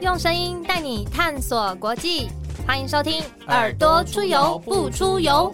[0.00, 2.30] 用声音带你探索国际，
[2.66, 5.52] 欢迎收听《耳朵出游不出游》。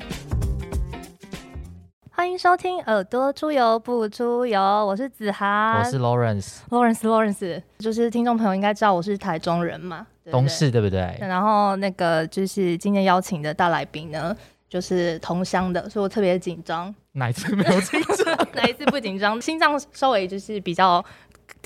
[2.13, 6.59] 欢迎收听《耳朵出游不出游》，我是子涵，我是 Lawrence。
[6.71, 11.17] Lawrence，Lawrence，就是听众朋友应该知道我是台中人嘛，对不对东市对不对？
[11.19, 14.35] 然后那个就是今天邀请的大来宾呢，
[14.69, 16.95] 就是同乡的，所以我特别紧张。
[17.13, 18.37] 哪一次没有紧张？
[18.55, 19.41] 哪一次不紧张？
[19.41, 21.05] 心脏稍微就是比较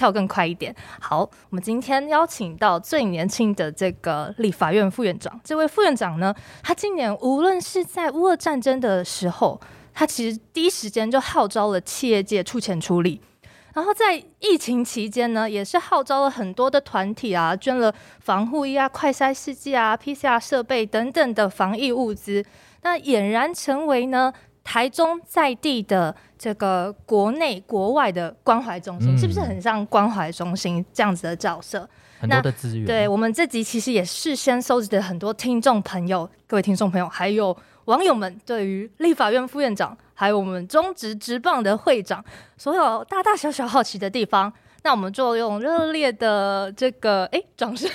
[0.01, 0.75] 跳更快一点。
[0.99, 5.39] 好，我们今天邀请到最年轻的这个立法院副院长。
[5.45, 9.61] 这位副院长呢，他今年无论是在乌俄战争的时候，
[9.93, 13.21] 他其实第一时间就号召了企业界出钱出力。
[13.75, 22.43] 然后在疫情期间呢，也是号召了很多的团体啊，捐了防护衣啊、快筛试剂啊、PCR 设备等等的防疫物资。
[22.83, 24.33] 那俨然成为呢
[24.63, 31.89] 台中在地的这个国内国外的关怀中心，嗯是不是很像关怀中心这样子的角色？
[32.21, 32.87] 很多的资源。
[32.87, 42.23] 对我们这集其实也事先收集了很多听众朋友、各位听众朋友，还有网友们对于立法院副院长，还有我们中职职棒的会长，
[42.59, 44.53] 所有大大小小好奇的地方。
[44.83, 47.91] 那我们就用热烈的这个哎掌声，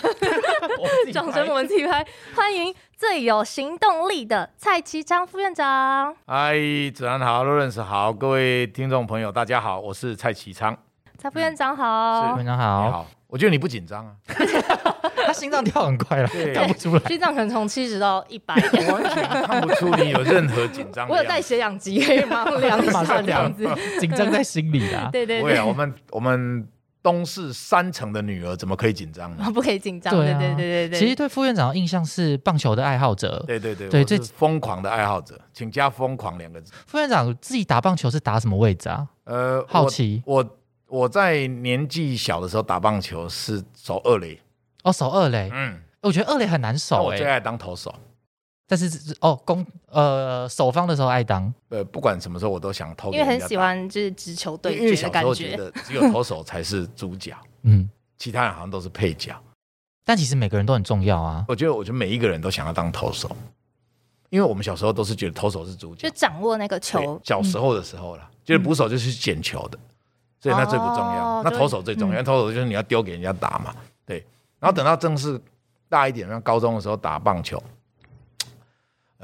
[1.11, 6.15] 掌声我们自己拍，欢迎最有行动力的蔡其昌副院长。
[6.25, 6.55] 嗨，
[6.93, 10.75] 子安好，洛认识好，各位听众朋友，大家好，我是蔡其昌。
[11.17, 14.13] 蔡副院长好，院长你好，好，我觉得你不紧张啊，
[15.27, 16.99] 他心脏跳很快了，对看不出来。
[17.01, 21.23] 心脏可能从七十到一百，我完全看不出你有任何紧张的我有。
[21.27, 23.99] 带血氧机，可以马上量一马下上量这样子。
[23.99, 25.09] 紧张在心里啦。
[25.11, 26.66] 对对对不会啊，，我们我们
[27.05, 29.51] 东市三城的女儿怎么可以紧张呢？
[29.53, 30.11] 不可以紧张。
[30.11, 30.99] 对对啊对对对对。
[30.99, 33.43] 其实对副院长的印象是棒球的爱好者。
[33.45, 36.73] 对对对，对这我是疯狂的爱好者，请加“疯狂”两个字。
[36.87, 39.07] 副院长自己打棒球是打什么位置啊？
[39.25, 44.41] 呃，好奇我我我在年纪小的时候打棒球是守二垒，
[44.83, 45.51] 哦，守二垒。
[45.53, 47.93] 嗯，我觉得二垒很难那守哎，我最爱当投手。
[48.67, 51.53] 但是哦攻呃守方的时候爱当。
[51.69, 55.57] 呃，不管什么时候我都想投给因为很喜欢就是直球对决的感觉觉。
[55.57, 59.35] 得只有投手才是主角， 嗯，其他人好像都是配角。
[60.03, 61.45] 但其实每个人都很重要啊。
[61.47, 63.29] 我觉得，我觉得每一个人都想要当投手，
[64.29, 69.79] 因为我们小时候都是觉得投手是主角就，掌握那个球，小时候的时候啦，就是捕手就是捡球的，
[70.39, 71.25] 所以那最不重要。
[71.25, 73.73] 哦那投手最重要，投手就是你要丢给人家打嘛，
[74.06, 74.25] 对。
[74.59, 75.39] 然后等到正式
[75.89, 77.62] 大一点，像高中的时候打棒球，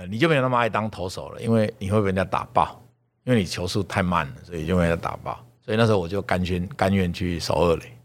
[0.01, 2.81] 呃，你就没有那么爱当投手了，因为你会被人家打爆，
[3.23, 5.45] 因为你球速太慢了，所以就被人家打爆。
[5.63, 7.95] 所以那时候我就甘心甘愿去守二垒。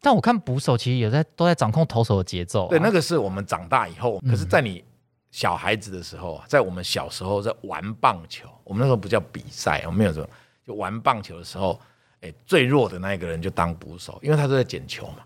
[0.00, 2.70] 但我看捕手其实也在都在掌控投手的节奏啊。
[2.70, 4.82] 对，那个是我们长大以后，嗯可是，在你
[5.30, 10.28] 小孩子的时候啊，在我们小时候在玩棒球，我们那时候不叫比赛，我们没有这种，
[10.66, 11.80] 就玩棒球的时候，
[12.20, 15.18] 哎，最弱的那一个人就当捕手，因为他都在捡球嘛。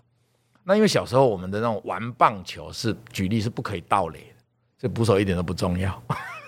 [0.63, 4.32] 那因为小时候我们的那种玩棒球是举例是不可以盗垒
[4.83, 6.03] 的，所以捕手一点都不重要，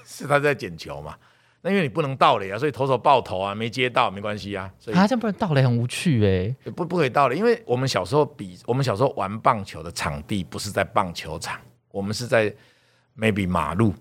[0.05, 1.15] 是他在捡球嘛。
[1.61, 6.71] 那因为你不能倒垒啊，所以投手爆头啊，没接到没关系啊，所以啊，这样不能倒垒很无趣哎。
[6.71, 11.59] 不不可以倒了，因为我们小时候比我们小时候玩棒球的场地不是在棒球场，
[11.91, 12.53] 我们是在
[13.17, 13.93] maybe 马路，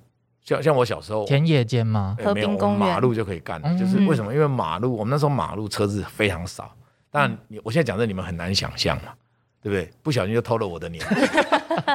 [0.42, 2.16] 像像我小时候田野间吗？
[2.18, 4.34] 呃没有和平公园我们马路就可以干了，嗯就是为什么？
[4.34, 6.70] 因为马路我们那时候马路车子非常少，
[7.10, 9.14] 当然你我现在讲这你们很难想象嘛，
[9.62, 9.90] 对不对？
[10.02, 11.14] 不小心就偷了我的年纪，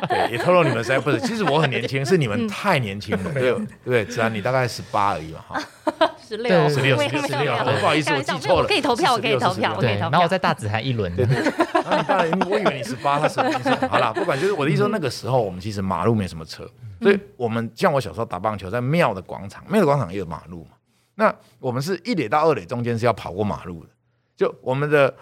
[0.07, 4.06] 对，也透露你们实在不是，其实我很年轻，是你们太年轻了，对对？
[4.06, 5.62] 子安你大概十八而已嘛，哈，
[6.25, 10.09] 十六，十六十六十六，没有没有不好意思，我记错了，可以投票，我可以投票，我可对，以投票。
[10.12, 11.13] 然后我再大子涵一轮。
[11.16, 11.35] 对对，
[11.73, 16.69] 然后你当然，我以为你十八，他十你说好了，不管，就是我的意思说，那个时候我们其实马路没什么车，
[17.01, 20.72] 所以我们像我小时候打棒球，在庙的广场，庙的广场也有马路嘛。
[21.16, 23.89] 那我们是一垒到二垒中间是要跑过马路的，
[24.38, 25.13] 就我们的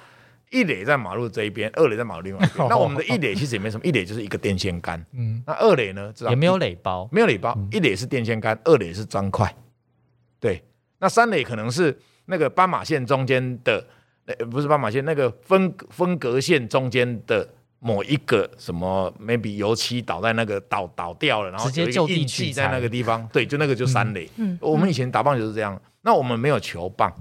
[0.50, 2.68] 一垒在马路这一边，二垒在马路另外一边。
[2.70, 5.04] 那我们的一垒其实也没什么，一垒就是一个电线杆。
[5.14, 7.08] 嗯，那二垒呢，知道也没有垒包。
[7.12, 9.54] 没有垒包，一垒是电线杆，二垒是砖块。
[10.40, 10.64] 对，
[11.00, 13.86] 那三垒可能是那个斑马线中间的，
[14.26, 17.48] 呃，不是斑马线，那个分分隔线中间的
[17.80, 24.30] 某一个什么，maybe 油漆倒在那个倒倒掉了，然后直接就地在那个地方，对，就那个就三垒。
[24.38, 27.14] 嗯我们以前打棒球是这样，那我们没有球棒，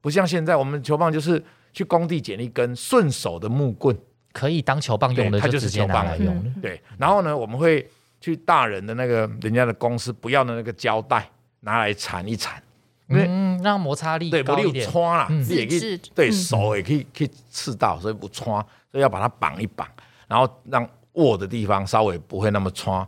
[0.00, 3.96] 不像现在，我们球棒就是去工地捡一根顺手的木棍，
[4.32, 6.34] 可以当球棒用的它就是球棒来用。
[6.34, 6.42] 了。
[6.60, 7.88] 对，然后呢，我们会
[8.20, 11.28] 去大人的那个人家的公司不要的那个胶带
[11.60, 12.62] 拿来缠一缠，
[13.08, 14.88] 因为嗯，让摩擦力对，不力有点。
[14.88, 16.32] 穿啦，也可以对嗯。
[16.32, 18.46] 手也可以可以刺到，所以不穿，
[18.90, 19.88] 所以要把它绑一绑，
[20.28, 23.06] 然后让握的地方稍微不会那么穿，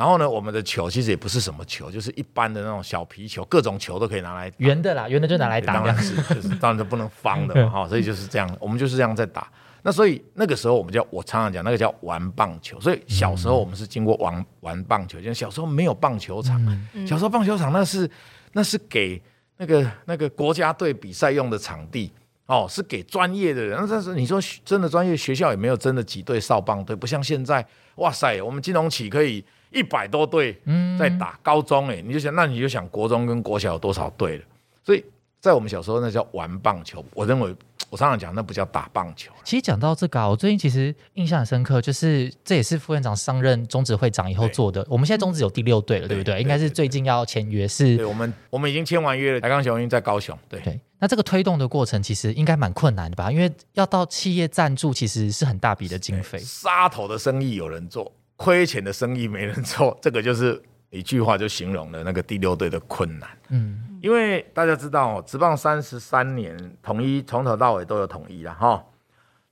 [0.00, 9.46] 然然后呢，我们的球其实也不是什么球，就是一般的那种小皮球，各种球都可以拿来打圆的啦，圆的就拿来打对当然是，就是当然就不能方的嘛， 哈，所以就是这样，我们就是这样在打。
[9.82, 12.80] 那所以那个时候我们叫，我常常讲那个叫玩棒球。
[12.80, 16.58] 所以小时候我们是经过玩玩棒球，就小时候没有棒球场，
[17.06, 18.10] 小时候棒球场那是
[18.54, 19.22] 那是给
[19.58, 22.10] 那个那个国家队比赛用的场地。
[22.46, 23.78] 哦，是给专业的人。
[23.78, 27.64] 那但是你说真的专业学校也没有真的几队少棒队，不像现在，
[27.96, 30.60] 哇塞，我们金融企可以一百多队
[30.98, 34.44] 在打高中，哎，你就想，那你就想国中跟国小有多少队了？
[34.84, 35.04] 所以
[35.40, 37.54] 在我们小时候那叫玩棒球，我认为
[37.88, 39.32] 我常常讲那不叫打棒球。
[39.42, 44.86] 其实讲到这个啊，我最近其实印象很深刻，就是这也是副院长上任中职会长以后做的。
[44.88, 46.34] 我们现在中职有第六队了，对不对？
[46.34, 50.60] 对应该是最近要签约是对，我们我们已经签完约了，台钢雄鹰在高雄，对。
[50.60, 53.32] 对，那这个推动的过程其实应该蛮困难的吧？
[53.32, 56.38] 因为要到企业赞助，其实是很大笔的经费。
[56.38, 60.58] 杀头的生意有人做，亏钱的生意没人做，这个就是
[60.88, 63.28] 一句话就形容了那个第六队的困难。
[63.50, 68.82] 嗯，因为大家知道哦，职棒三十三年，统一从头到尾都有统一了哈。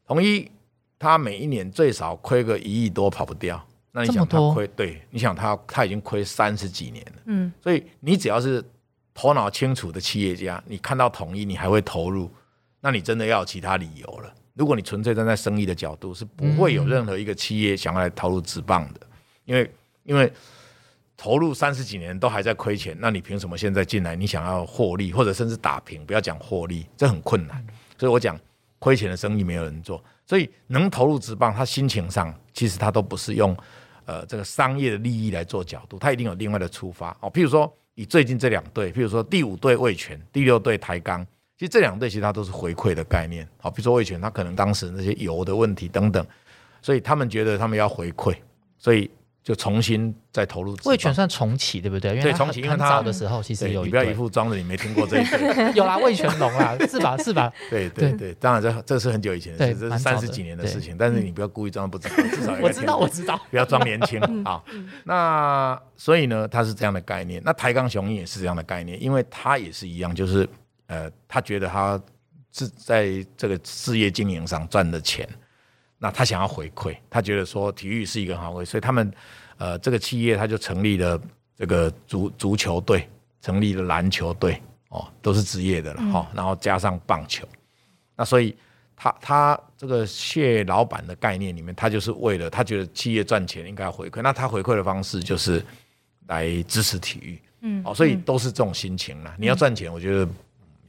[0.06, 0.50] 统一
[0.98, 3.62] 他每一年最少亏个一亿多，跑不掉。
[3.92, 4.66] 那你想他亏？
[4.68, 7.22] 对，你想他他已经亏三十几年了。
[7.26, 8.64] 嗯，所以你只要是
[9.12, 12.30] 头脑清楚的企业家，你看到统一，你还会投入，
[12.80, 14.32] 那你真的要有其他理由了。
[14.58, 19.00] 如果你纯粹站在生意的角度，是不会有任何一个企业想要来投入职棒的，
[19.44, 19.70] 因为
[20.02, 20.30] 因为
[21.16, 26.04] 投入三十几年都还在亏钱，那你凭什么现在进来你想要获利，或者甚至打平？
[26.04, 27.64] 不要讲获利，这很困难。
[27.96, 28.36] 所以我讲
[28.80, 33.56] 亏钱的生意没有人做，所以能投入职棒，他心情上其实他都不是用
[34.06, 37.30] 呃这个商业的利益来做角度，他一定有另外的出发哦。
[37.30, 41.24] 譬如说以最近这两队，譬如说第五队味全，第六队台钢，
[41.58, 43.46] 其实这两队其实它都是回馈的概念。
[43.60, 46.24] 好，比如说味全，他可能当时那些油的问题等等，
[46.80, 48.32] 所以他们觉得他们要回馈，
[48.78, 49.10] 所以
[49.42, 50.92] 就重新再投入职棒。
[50.92, 52.12] 味全算重启，对不对？
[52.12, 55.72] 因为对重启因为他早的时候其实有你不要一副装着你没听过这一队。
[55.74, 57.16] 有啦，魏全龙啦，是吧？
[57.16, 57.52] 是吧？
[57.68, 63.40] 对对对，当然这这是很久以前的对事，这是三十几年的事情，但是你不要故意装不知道， 至少我知道，我知道。
[63.50, 64.62] 不要装年轻啊。
[65.04, 67.42] 那所以呢，它是这样的概念。
[67.44, 70.48] 那台钢雄鹰也是这样的概念，因为它也是一样，就是
[70.88, 71.98] 呃，他觉得他
[72.52, 75.26] 是在这个事业经营上赚的钱，
[75.96, 79.10] 那他想要回馈，他觉得说体育是一个很好回馈，所以他们
[79.56, 81.18] 呃这个企业他就成立了
[81.56, 83.08] 这个足足球队，
[83.40, 87.48] 成立了篮球队，哦，都是职业的了哈、哦，然后加上棒球，
[88.16, 88.54] 那所以。
[89.00, 95.64] 他他这个谢老板的概念里面，他就是为了他觉得企业赚钱应该要回馈，那他回馈的方式就是
[96.26, 99.36] 来支持体育，嗯，哦，所以都是这种心情啦。
[99.38, 100.34] 你要赚钱，我觉得嗯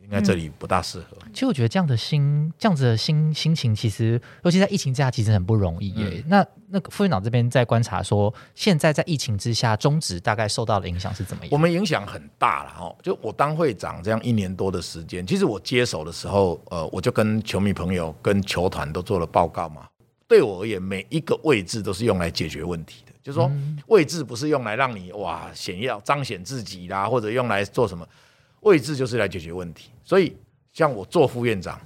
[0.10, 1.16] 应该这里不大适合。
[1.32, 6.24] 其实我觉得这样的心，这样子的心心情，其实尤其在疫情之下，其实很不容易耶。
[6.28, 11.52] 那那个副院长这边在观察说，现在在疫情之下，中职大概受到的影响是怎么样？
[11.52, 12.96] 我们影响很大了哦。
[13.04, 19.88] 就我当会长这样一年多的时间，其实我接手的时候，呃，我就跟球迷朋友、跟球团都做了报告嘛。
[20.28, 23.14] 对我而言，每一个位置都是用来解决问题的。
[23.22, 23.52] 就是说，
[23.88, 28.08] 位置不是用来让你哇显耀彰显自己啦，或者用来做什么，
[28.62, 29.90] 位置就是来解决问题。
[30.10, 30.36] 所以，
[30.74, 31.80] 像我做副院长，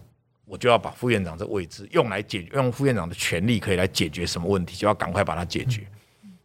[0.45, 5.85] 我就要把副院长这位置用来解决，用副院长的权利可以来解决什么问题，就要赶快把它解决。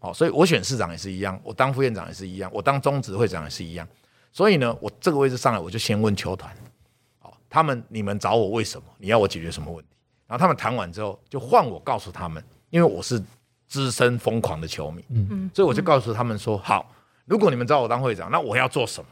[0.00, 3.86] 好，所以我选市长也是一样，我当副院长也是一样，我当中执会长也是一样。
[4.32, 6.52] 所以呢，我这个位置上来，我就先问球团，
[7.20, 8.84] 好，他们你们找我为什么？
[8.98, 9.90] 你要我解决什么问题？
[10.26, 13.22] 然后他们谈完之后，就换我告诉他们，因为我是
[13.68, 16.92] 资深疯狂的球迷，嗯，所以我就告诉他们说，好，
[17.24, 19.10] 如果你们找我当会长，那我要做什么？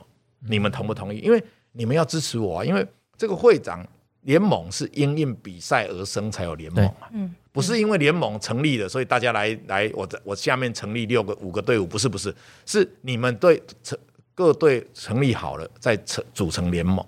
[0.48, 1.18] 你们同不同意？
[1.20, 1.42] 因为
[1.76, 3.86] 你们要支持我啊，因为这个会长
[4.22, 13.96] 联盟是因应比赛而生才有联盟嘛，嗯，不是因为联盟成立了，所以大家来来，我在我下面成立六个五个队伍，不是不是，是你们队成
[14.34, 17.04] 各队成立好了再成组成联盟。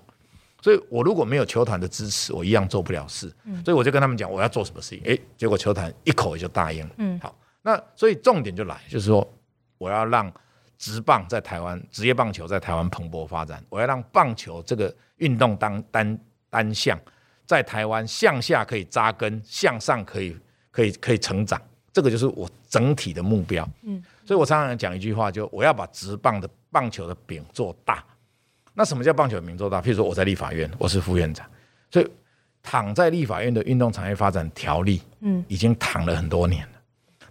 [0.61, 3.31] 所以我如果没有球团的支持，我一样做不了事。
[3.45, 6.91] 嗯所以我就跟他们讲我要做什么事情，诶，结果球团一口也就答应了。
[6.97, 9.25] 嗯好，那所以重点就来，就是说
[9.77, 10.31] 我要让
[10.79, 16.19] 职棒在台湾，职业棒球在台湾蓬勃发展，我要让棒球这个运动当单
[16.49, 16.97] 单项
[17.45, 20.35] 在台湾向下可以扎根，向上可以
[20.71, 23.67] 可以可以成长，这个就是我整体的目标。
[23.83, 28.01] 嗯，所以我常常讲一句话，就我要把职棒的棒球的饼做大。
[28.73, 29.81] 那什么叫棒球的饼做大？
[29.81, 31.45] 譬如说我在立法院，我是副院长，
[31.91, 32.09] 所以
[32.63, 36.73] 躺在立法院的运动产业发展条例，嗯，已经躺了很多年了。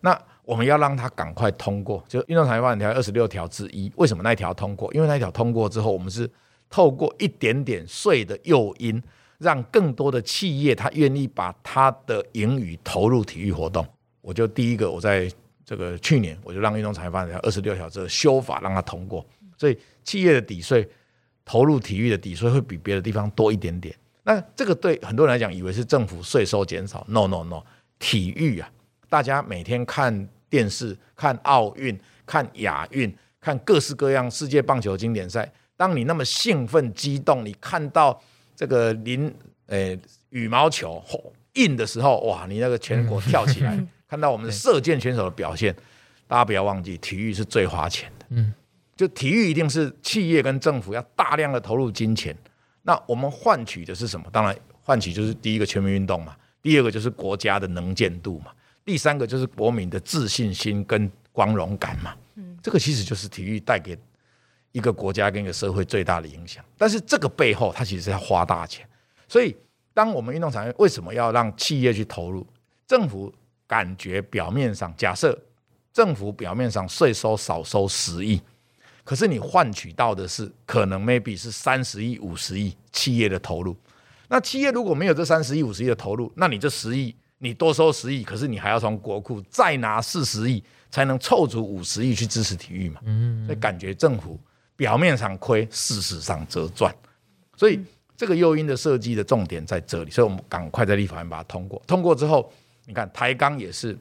[0.03, 3.93] 那我们要让它赶快通过，就运动产业发展条例二十六条之一。
[3.97, 4.91] 为什么那一条通过？
[4.95, 6.27] 因为那一条通过之后，我们是
[6.71, 9.03] 透过一点点税的诱因，
[9.37, 13.87] 让更多的企业他愿意把他的盈余投入体育活动。
[14.23, 15.31] 我就第一个我在
[15.67, 19.23] 这个去年我就让运动产业发展条二十六条这个修法让它通过，
[19.59, 20.89] 所以企业的抵税
[21.45, 23.95] 投入体育的抵税会比别的地方多一点点。
[24.23, 27.63] 那这个对很多人来讲，以为是政府税收减少，no no no，
[27.99, 28.71] 体育啊，
[29.11, 38.21] 大家每天看电视、看奥运、看亚运、看各式各样世界棒球经典赛，当你那么兴奋激动，你看到
[38.57, 39.33] 这个林
[39.67, 39.97] 呃
[40.31, 43.79] 羽毛球吼印的时候，哇，你那个全国跳起来，
[44.09, 45.75] 看到我们的射箭选手的表现，
[46.27, 48.53] 大家不要忘记，体育是最花钱的，嗯，
[48.97, 52.37] 就体育一定是企业跟政府要大量的投入金钱。
[52.83, 54.27] 那我们换取的是什么？
[54.33, 58.51] 当然，换取就是第一个全民运动嘛，第二个就是国家的能见度嘛，
[58.89, 62.17] 第三个就是国民的自信心跟光荣感嘛。
[62.37, 63.95] 嗯，这个其实就是体育带给
[64.73, 66.65] 一个国家跟一个社会最大的影响。
[66.79, 68.89] 但是这个背后，它其实是要花大钱。
[69.29, 69.55] 所以，
[69.93, 72.47] 当我们运动产业为什么要让企业去投入？
[72.87, 73.31] 政府
[73.67, 75.39] 感觉表面上，假设
[75.93, 78.41] 政府表面上税收少收十亿。
[79.05, 83.77] 可是你换取到的是可能 maybe 是三十亿、五十亿企业的投入。
[84.29, 93.01] 那企业如果没有这三十亿、五十亿的投入，那你这十亿你多收十亿，可是你还要从国库再拿四十亿才能凑足五十亿去支持体育嘛？
[93.05, 94.39] 嗯，所以感觉政府
[94.77, 96.95] 表面上亏，事实上则赚。
[97.57, 97.81] 所以
[98.17, 101.83] 这个诱因的设计的重点在这里，所以我们赶快在立法院把它通过。
[101.87, 102.53] 通过之后，
[102.87, 103.97] 你看台钢也是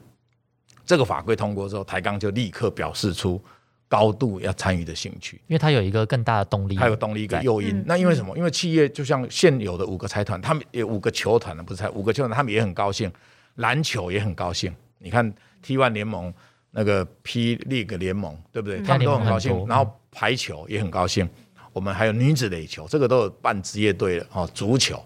[0.84, 3.40] 这个法规通过之后，台钢就立刻表示出。
[3.88, 7.82] 高度要参与的兴趣，因为它有一个更大的动力，它有动力一个诱因。
[7.86, 8.36] 那因为什么？
[8.36, 13.10] 因为企业就像现有的五个财团，他们有五个球团呢，不是才五个球团，他们也很高兴，
[13.54, 14.70] 篮球也很高兴。
[14.98, 16.32] 你看 T One 联盟
[16.72, 18.82] 那个 P League 联盟，对不对？
[18.82, 19.66] 他们都很高兴。
[19.66, 21.26] 然后排球也很高兴，
[21.72, 24.46] 我们还有女子垒球，这个都有办职业队的哦。
[24.52, 25.02] 足球，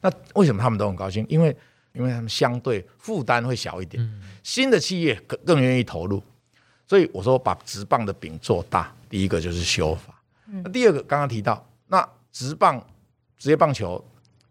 [0.00, 1.24] 那为什么他们都很高兴？
[1.28, 1.56] 因为
[1.92, 4.04] 因为他们相对负担会小一点，
[4.42, 6.20] 新的企业更更愿意投入。
[6.86, 10.14] 所以我说把直棒的饼做大，第一个就是修法。
[10.62, 12.80] 那第二个刚刚提到，那直棒
[13.36, 14.02] 职业棒球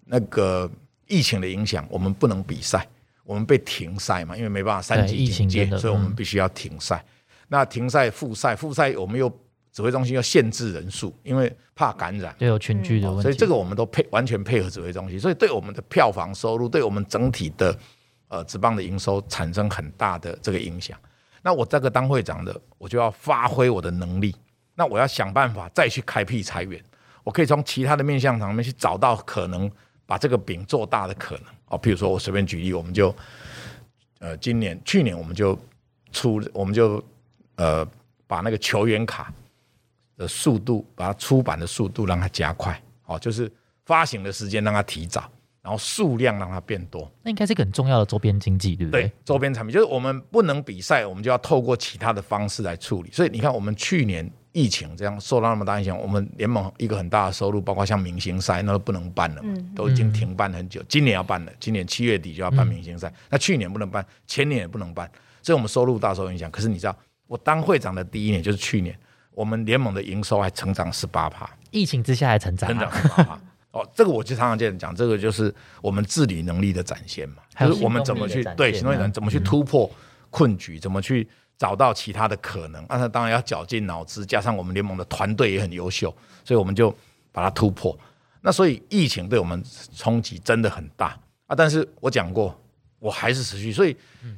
[0.06, 0.70] 那个
[1.08, 2.86] 疫情的影响，我们不能比赛，
[3.24, 7.04] 我们被停赛嘛，因为没办法三级警戒，所以我们必须要停赛。
[7.48, 9.32] 那停赛复赛，复赛我们又
[9.72, 13.24] 指挥中心要限制人数，因为怕感染，对有群聚的问题。
[13.24, 17.78] 所以这个我们都配完全配合指挥中心，所以对我们的票房收入，对我们整体的
[18.28, 21.00] 呃职棒的营收产生很大的这个影响。
[21.46, 24.36] 那我这个当会长的，我就要发挥我的能力。
[24.74, 26.84] 那我要想办法再去开辟裁员。
[27.24, 29.72] 我可以从其他的面向上面去找到可能
[30.08, 31.44] 把这个饼做大的可能。
[31.68, 33.16] 哦，譬如说我随便举例，我们就，
[34.18, 35.56] 呃，今年、去年我们就
[36.12, 37.04] 出，我们就
[37.58, 37.88] 呃
[38.26, 39.32] 把那个球员卡
[40.18, 42.82] 的速度，把它出版的速度让它加快。
[43.06, 43.52] 哦，就是
[43.86, 45.30] 发行的时间让它提早。
[45.66, 49.06] 然后数量让它变多，那应该是一个很重要的周边经济，对不对？
[49.06, 53.10] 对，周边产品就是我们不能比赛，我们就要透过其他的方式来处理。
[53.12, 59.42] 所以你看，我们去年疫情这样受到那么大影响，我们联盟一个很大的收入，包括像明星赛，那都不能办了，
[59.76, 60.84] 都已经停办很久。
[60.88, 63.12] 今年要办了，今年七月底就要办明星赛。
[63.32, 65.10] 那去年不能办，前年也不能办，
[65.42, 66.52] 所以我们收入大受影响。
[66.52, 66.96] 可是你知道，
[67.26, 68.96] 我当会长的第一年就是去年，
[69.32, 73.42] 我们联盟的营收还成长十八趴，疫情之下还成长，成长十八趴。
[73.76, 79.92] 哦，这个我就常常见讲，这个就是我们治理能力的展现嘛，就是我们怎么去对行动力怎么去突破
[80.30, 81.28] 困局，怎么去
[81.58, 82.86] 找到其他的可能。
[82.88, 86.08] 那他当然要绞尽脑汁，加上我们联盟的团队也很优秀，
[86.46, 86.90] 所以我们就
[87.34, 87.98] 把它突破。
[88.40, 89.62] 那所以疫情对我们
[89.94, 91.08] 冲击真的很大
[91.48, 91.54] 啊！
[91.54, 92.58] 但是我讲过，
[93.00, 93.94] 我还是持续，所以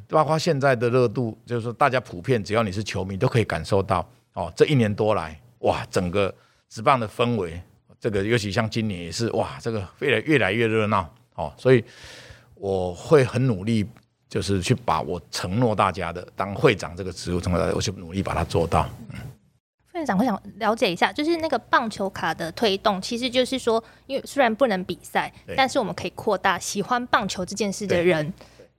[0.09, 6.33] 包括现在的热度，就是说大家普遍只要你是球迷都可以感受到哦，这一年多来哇，整个
[6.69, 7.61] 职棒的氛围。
[7.99, 11.83] 这个尤其像今年也是哇，这个越来越来越热闹哦，所以
[12.53, 13.85] 我会很努力，
[14.29, 18.87] 就是去把我承诺大家的当会长这个职务承诺大家，我去努力把它做到。
[19.91, 28.31] 副院长，我想了解一下，就是那个棒球卡的推动，其实就是说，因为虽然不能比赛，但是我们可以扩大喜欢棒球这件事的人，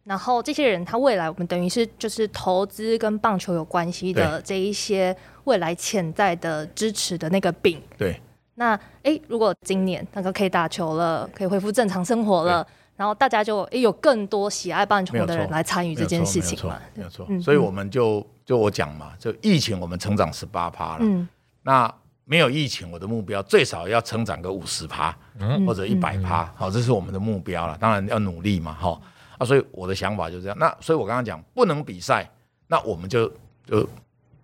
[0.04, 8.20] 然后这些人他未来我们等于是就是投资跟棒球有关系的这一些未来潜在的支持的那个饼，对。
[8.58, 16.76] 那哎，如果今年那个可以打球了，可以恢复正常生活了，然后大家就哎有更多喜爱棒球的人来参与这件事情嘛？
[16.94, 21.28] 没有错，所以我们就就我讲嘛，就疫情我们成长十八趴了，嗯，
[21.62, 21.92] 那
[22.24, 25.16] 没有疫情，我的目标最少要成长个五十趴，
[25.64, 27.78] 或者一百趴，好，这是我们的目标了。
[27.78, 29.00] 当然要努力嘛，哈
[29.38, 30.58] 啊，所以我的想法就是这样。
[30.58, 32.28] 那所以我刚刚讲不能比赛，
[32.66, 33.32] 那我们就
[33.64, 33.88] 就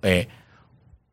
[0.03, 0.27] 哎，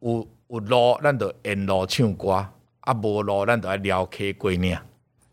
[0.02, 2.46] 有有路，咱就沿路唱歌。
[2.82, 4.80] 阿波罗，咱都要聊 K 归念，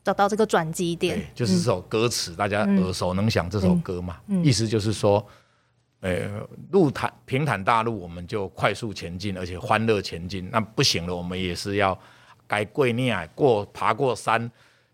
[0.05, 4.19] 找到这个转机点，就是这首歌词，大家耳熟能详这首歌嘛。
[4.43, 5.27] 意思就是说，
[6.01, 10.49] 呃，路坦平坦大路，我们就快速前进，而且欢乐前进。
[10.51, 11.99] 那不行了，我们也是要
[12.47, 14.51] 该跪念过爬过山、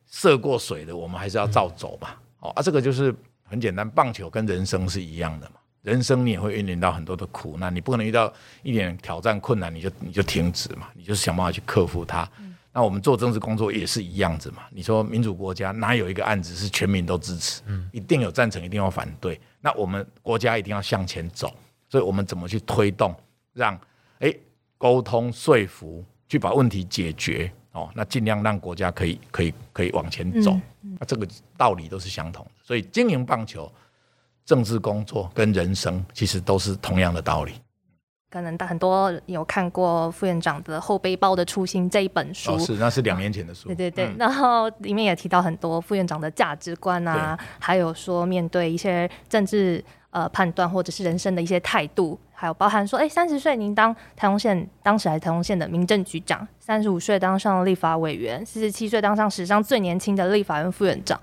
[0.07, 2.11] 涉过水的，我们还是要照走嘛。
[2.41, 5.57] 哦啊，这个就是很简单，棒球跟人生是一样的嘛。
[5.85, 12.27] 人生你也会面临到很多的苦难，你不可能遇到一点挑战困难你就你就停止嘛，你就是想办法去克服它。
[12.73, 14.63] 那我们做政治工作也是一样子嘛。
[14.71, 17.61] 你说民主国家哪有一个案子是全民都支持？
[17.67, 19.39] 嗯，一定有赞成，一定要反对。
[19.61, 21.55] 那我们国家一定要向前走，
[21.89, 23.15] 所以我们怎么去推动，
[23.53, 23.79] 让
[24.21, 24.37] 诶
[24.79, 27.91] 沟通说服，去把问题解决哦？
[27.95, 30.59] 那尽量让国家可以可以可以往前走。
[30.99, 32.51] 那这个道理都是相同的。
[32.63, 33.73] 所以经营棒球、
[34.45, 37.53] 政治工作跟人生其实都是同样的道理。
[38.31, 43.69] 可能很多有看过副院长的《后背包的初心》这一本书，是那是两年前的书。
[43.69, 61.19] 对对对，然后里面也提到很多副院长的价值观啊，还有说面对一些政治呃判断或者是人生的一些态度，还有包含说，哎，三十岁您当台中县当时还是台中县的民政局长，三十五岁当上立法委员，四十七岁当上史上最年轻的立法院副院长。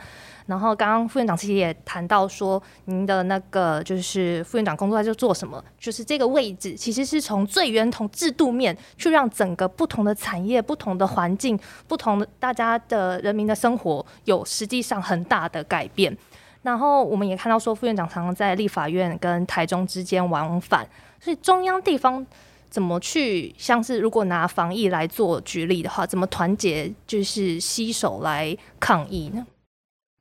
[0.48, 5.64] 然后刚刚副院长其实也谈到说，您的那个就是副院长工作在就做什么？
[5.78, 16.18] 就是这个位置其实是从最源头制度面去让整个不同的产业、不同的环境、不同的大家的人民的生活有实际上很大的改变。
[16.64, 20.88] 然后我们也看到说，副院长常常在立法院跟台中之间往返，
[21.24, 22.26] 所以中央地方
[22.68, 29.46] 怎么去像是如果拿防疫来做举例的话，怎么团结就是携手来抗疫呢？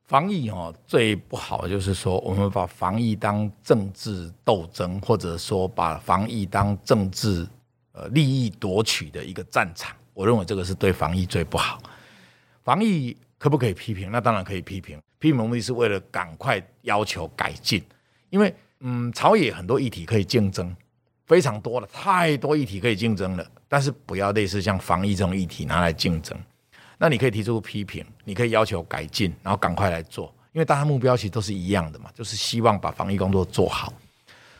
[0.05, 7.47] 防疫哦，最不好就是说，我们把防疫当政治斗争，或者说把防疫当政治
[7.93, 9.95] 呃利益夺取的一个战场。
[10.13, 11.81] 我认为这个是对防疫最不好。
[12.63, 14.11] 防疫可不可以批评？
[14.11, 15.01] 那当然可以批评。
[15.17, 17.81] 批评目的是为了赶快要求改进，
[18.29, 20.75] 因为嗯，朝野很多议题可以竞争，
[21.31, 23.51] 非常多了，太多议题可以竞争了。
[23.69, 26.37] 但是不要类似像防疫这种议题拿来竞争。
[26.97, 33.93] 那你可以提出批评，你可以要求改进，然后赶快来做，因为大家目标其实都是一样的嘛，就是希望把防疫工作做好。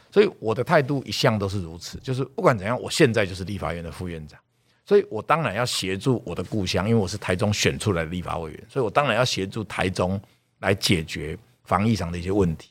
[0.09, 4.39] 所以我的态度一向都是如此，就是不管怎样，我现在就是立法院的副院长，
[4.85, 10.17] 所以我当然要协助我的故乡，因为我是台中选出来的立法委员，所以我当然要协助台中
[10.59, 12.69] 来解决防疫上的一些问题。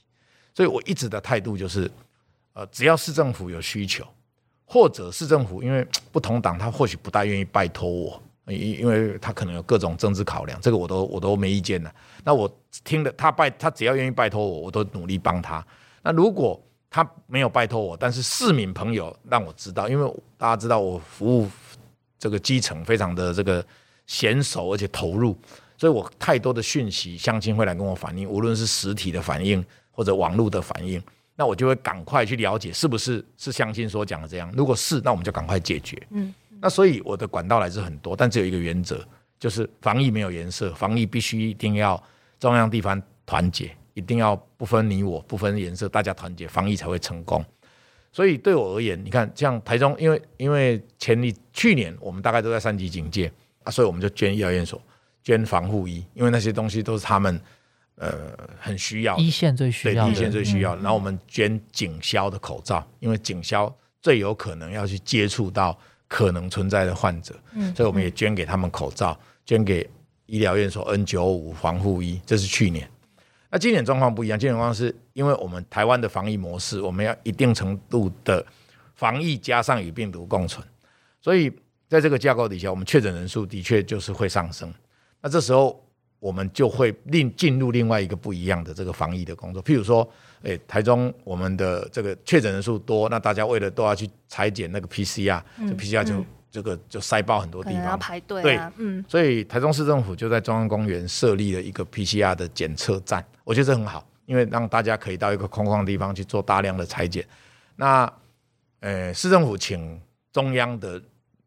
[0.55, 1.89] 所以我一直的态度就是，
[2.53, 4.05] 呃，只要市政府有需求，
[4.65, 8.23] 或者市政府因为不同党，他或许不大愿意拜托我。
[8.47, 11.95] 因因为他可能有各种政治考量，这个我都我都没意见的。
[12.25, 12.51] 那我
[12.83, 15.65] 听了他拜他只要愿意拜托我，我都努力帮他。
[16.03, 21.49] 那如果他没有拜托我，但是市民朋友让我知道，因为大家知道我服务
[22.19, 23.65] 这个基层非常的这个
[24.09, 25.39] 娴熟而且投入，
[25.79, 31.01] 所以我太多的讯息乡亲会来跟我反映，无论是实体的反应或者网络的反应，
[31.37, 34.53] 那我就会赶快去了解是不是是相亲所讲的这样。
[34.57, 36.01] 如果是，那我们就赶快解决。
[36.11, 36.35] 嗯。
[36.63, 39.03] 那所以我的管道来自很多，但只有一个原则，
[39.39, 42.03] 就是防疫没有颜色，防疫必须一定要
[42.39, 47.43] 中央地方团结，一定要不分你我，不分颜色，大家团结，防疫才会成功。
[48.13, 54.83] 所以对我而言，你看像台中，因为因为前一去年我们大概都在三级警戒啊，所以我们就捐医疗院所，
[55.25, 57.41] 捐防护衣，因为那些东西都是他们
[58.01, 58.13] 呃
[58.59, 60.75] 很需要，一线最需要，对一线最需要。
[60.75, 65.79] 然后我们捐警消的口罩，因为警消最有可能要去接触到。
[66.13, 69.89] 可能存在的患者，嗯，所以我们也捐给他们口罩，捐给
[70.27, 72.21] 医疗院所 N 九五防护衣。
[72.27, 72.91] 这是去年，
[73.49, 74.37] 那今年状况不一样。
[74.37, 78.45] 今年状况是因为我们台湾的防疫模式，我们要一定程度的
[78.97, 80.67] 防疫加上与病毒共存，
[81.21, 81.49] 所以
[81.89, 84.75] 在这个架构底下，我们确诊人数的确就是会上升。
[85.23, 85.81] 那这时候
[86.21, 90.09] 我们就会另进入另外一个不一样的这个防疫的工作，譬如说。
[90.43, 98.43] 哎，台中我们的这个确诊人数多，那大家为了都要去裁剪那个 PCR，这 PCR 就这个就塞爆很多地方，要排队。
[98.43, 107.23] 对，嗯，所以台中市政府就在中央公园设立了一个 PCR 的检测站，我觉得这很好，因为让大家可以到一个空旷地方去做大量的裁剪。
[107.77, 108.11] 那，
[108.81, 110.01] 呃，市政府请
[110.33, 110.99] 中央的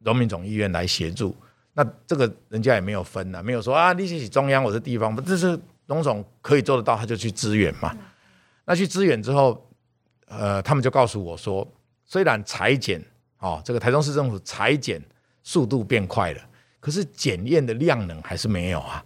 [0.01, 1.35] 农民总医院来协助，
[1.73, 7.95] 那这个人家也没有分呐，没有说啊，你是中央，我是地方，这是龙总可以做得到，他就去支援嘛。
[8.65, 9.69] 那去支援之后，
[10.27, 11.67] 呃，他们就告诉我说，
[12.05, 13.03] 虽然裁剪
[13.39, 15.01] 哦，这个台中市政府裁剪
[15.43, 16.41] 速度变快了，
[16.79, 19.03] 可是检验的量能还是没有啊。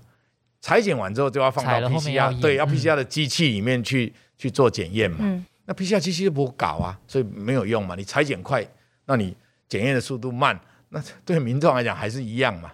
[0.59, 5.43] 裁剪完之后就要放到 PCR，对，要 PCR 的机器里面去去做检验嘛。
[5.65, 7.95] 那 PCR 机器就不搞啊，所以没有用嘛。
[7.95, 8.65] 你裁剪快，
[9.05, 9.35] 那你
[9.69, 12.71] 检验的速度慢，那对民众来讲还是一样嘛。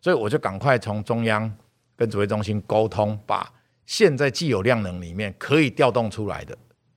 [0.00, 1.50] 所以我就赶快从中央
[1.96, 3.50] 跟指挥中心沟通，把。
[3.84, 6.56] 现在既有量能里面可以调动出来的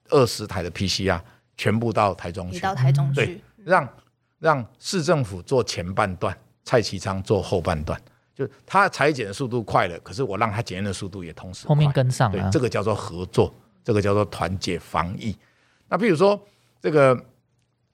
[0.10, 1.20] 二十台的 PCR，
[1.58, 3.90] 全部到台中去，到台中对去，让
[4.40, 8.00] 让市政府做前半段，蔡其昌做后半段。
[8.36, 15.36] 就他裁剪的速度快了，可是我让他检验的速度也同时快后面跟上对啊，，这个叫做合作，这个叫做团结防疫。
[15.90, 16.40] 那譬如说
[16.80, 17.20] 这个，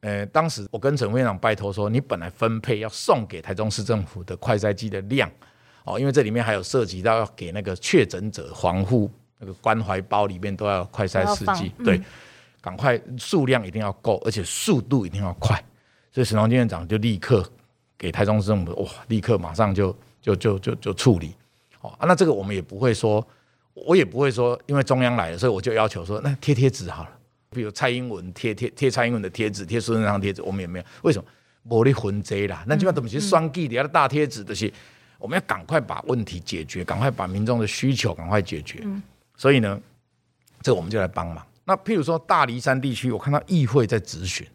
[0.01, 5.29] 呃，当时我跟陈副院长拜托说，你本来分配要送给台中市政府的快筛机的量，
[5.83, 12.05] 哦，因为这里面还有涉及到要给那个确诊者防护那个关怀包里面都要快筛试剂对嗯，
[12.61, 15.55] 赶快数量一定要够，而且速度一定要快。
[16.11, 17.43] 所以沈荣金院长就立刻
[17.97, 21.35] 给台中市政府，哇，立刻马上就就就就就处理。
[21.81, 23.25] 哦，啊，那这个我们也不会说，
[23.73, 27.09] 我也不会说，因为中央来了，所以我就要求说，那贴贴纸好了，
[27.51, 30.85] 比如蔡英文贴贴贴蔡英文的贴纸，贴孙中山贴纸，我们也没有。
[31.03, 31.25] 为什么？
[31.63, 34.71] 无你混这啦，那基本上都是双记的，大贴纸这些，
[35.19, 38.83] 我们要赶快把问题解决，赶快把民众的需求赶快解决。
[39.35, 39.79] 所以呢，
[40.61, 41.45] 这我们就来帮忙。
[41.65, 44.47] 那譬如说大梨山地区，我看到议会在质询，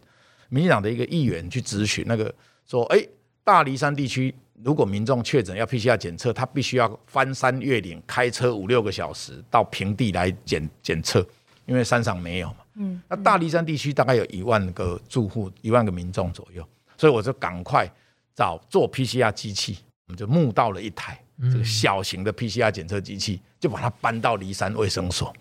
[0.49, 2.35] 民进党的一个议员去质询那个
[2.67, 3.07] 说，哎，
[3.45, 11.25] 大梨山地区如果民众确诊要 PCR 检测，他必须要翻山越岭，开车五六个小时到平地来检检测，
[11.67, 12.57] 因为山上没有嘛。
[12.77, 17.91] 嗯，那大黎山地区大概有一万个住户，一万个民众左右，所以我就赶快
[18.35, 21.19] 找做 PCR 机器，我们就募到了一台
[21.51, 25.33] 这个小型的 PCR 检测机器，就把它搬到黎山卫生所。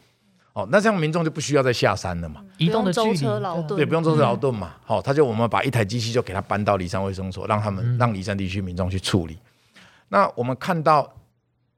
[0.53, 2.41] 哦，那这样民众就不需要再下山了嘛。
[2.57, 4.75] 移动的舟车劳顿对，不用舟车劳顿嘛。
[4.85, 9.37] 好、他就我们把一台机器就给他搬到梨山卫生所，让他们、让梨山地区民众去处理。
[10.07, 11.13] 那我们看到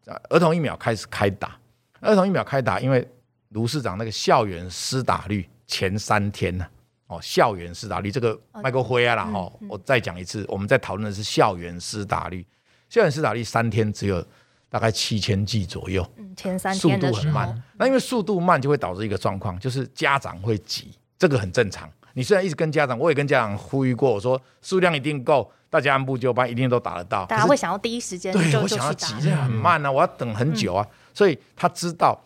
[0.05, 1.57] 呃儿童疫苗开始开打，
[2.01, 3.07] 儿童疫苗开打，因为
[3.49, 6.65] 卢市长那个校园施打率前三天呢、
[7.07, 12.45] 哦，校园施打率这个麦克灰啊啦，哈、我再讲一次，我们在讨论的是校园施打率，
[12.89, 14.25] 校园施打率三天只有
[14.69, 17.63] 大概七千剂左右，嗯，前三天速，度很慢。
[17.77, 21.89] 那因为速度慢，就会导致一个状况，就是家长会急，这个很正常。
[22.13, 27.25] 你虽然一直跟家长，我也跟家长呼吁过，我说数量一定够，大家按部就班，一定都打得到。
[27.27, 30.85] 大家会想要第一时间对我想要急，去打，这很慢啊，我要等很久啊。
[31.13, 32.19] 所以他知道，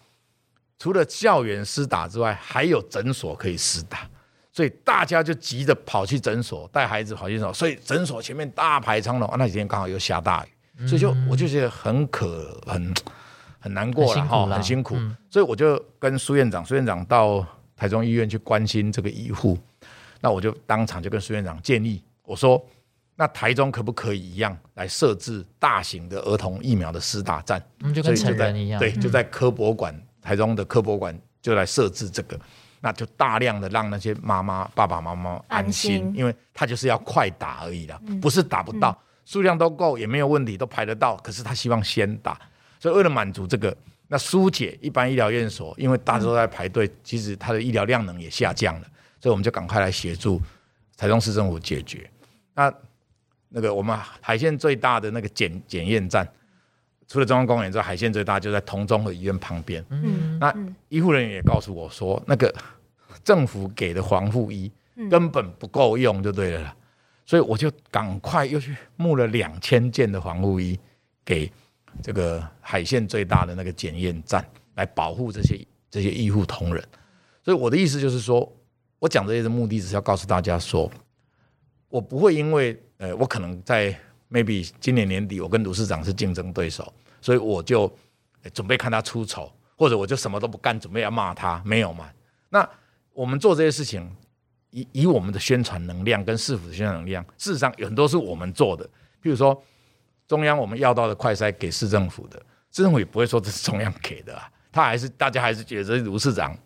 [0.81, 4.09] 除了校园施打之外，还有诊所可以施打，
[4.51, 9.29] 所以大家就急着跑去诊所，带孩子跑去诊所，所以诊所前面大排长龙。
[9.29, 12.91] 啊、那几天刚好又下大雨，所以就我就觉得很可很
[13.59, 14.97] 很难过了哈，很辛苦
[15.29, 17.45] 所以我就跟苏院长，苏院长到
[17.77, 19.55] 台中医院去关心这个医护，
[20.19, 22.59] 那我就当场就跟苏院长建议，我说。
[23.17, 27.63] 那台中可不可以一样来设置大型的儿童疫苗的施打站？
[27.81, 32.39] 嗯，就跟成人一样，对，就在科博馆，台中的科博馆就来设置这个，
[32.79, 42.39] 那就大量的让那些妈妈、爸爸妈妈安心因为他就是要快打而已啦，不是打不到，数量都够也没有问题，都排得到，可是他希望先打，
[42.79, 43.75] 所以为了满足这个，
[44.07, 48.87] 那疏解一般医疗院所，因为大家都在排队，其实他的医疗量能也下降了，
[49.19, 50.41] 所以我们就赶快来协助
[50.97, 52.09] 台中市政府解决。
[52.53, 52.71] 那
[53.49, 56.27] 那个我们海线最大的那个检检验站，
[57.11, 59.85] 除了中央公园之外，海线最大就在同中和医院旁边。
[59.89, 60.55] 嗯，那
[60.87, 62.55] 医护人员也告诉我说，那个
[63.21, 64.71] 政府给的防护衣
[65.09, 66.73] 根本不够用，就对了啦。
[67.25, 70.79] 所以我就赶快又去募了两千件的防护衣，
[71.25, 71.51] 给
[72.01, 74.41] 这个海线最大的那个检验站
[74.75, 76.81] 来保护这些这些医护同仁。
[77.43, 78.49] 所以我的意思就是说，
[78.99, 80.89] 我讲这些的目的只是要告诉大家说，
[81.89, 83.93] 我不会因为呃，我可能在
[84.31, 87.83] maybe 今年年底我跟卢市长是竞争对手，所以我就
[88.43, 92.09] 呃准备看他出丑，或者我就什么都不干，准备要骂他，没有嘛？
[92.49, 92.67] 那
[93.13, 94.13] 我们做这些事情，
[94.71, 98.85] 以以我们的宣传能量跟市府的宣传能量，事实上有很多是我们做的。
[99.21, 99.63] 譬如说，
[100.27, 102.37] 中央我们要到的快筛给市政府的，
[102.71, 106.57] 市政府也不会说这是中央给的啊，他还是大家还是觉得是卢市长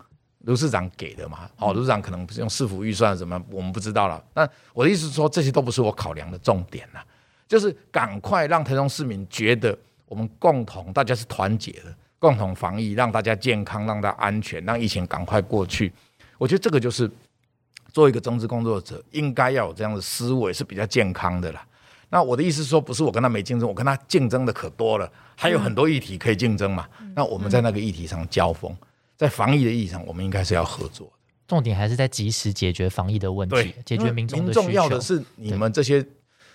[0.45, 1.49] 卢市长给的嘛。
[1.57, 4.23] 哦，卢市长可能是用市府预算什么，我们不知道了。
[4.33, 7.03] 那我的意思是说，这些都不是我考量的重点啦，
[7.47, 15.91] 就是赶快让台中市民觉得我们共同大家是团结的，共同防疫，让大家健康，让大家安全，让疫情赶快过去。
[16.37, 17.09] 我觉得这个就是
[17.91, 21.65] 做一个政治工作者应该要有这样的思维，是比较健康的啦。
[22.09, 26.87] 那我的意思是说，不是我跟他没竞争，我跟他竞争的可多了，还有很多议题可以竞争嘛。
[27.15, 28.75] 那我们在那个议题上交锋，
[29.17, 31.13] 在防疫的意义上，我们应该是要合作的。
[31.47, 34.61] 重点还是在及时解决防疫的问题，，解决民众的需求。
[34.61, 36.05] 民众要的是你们这些，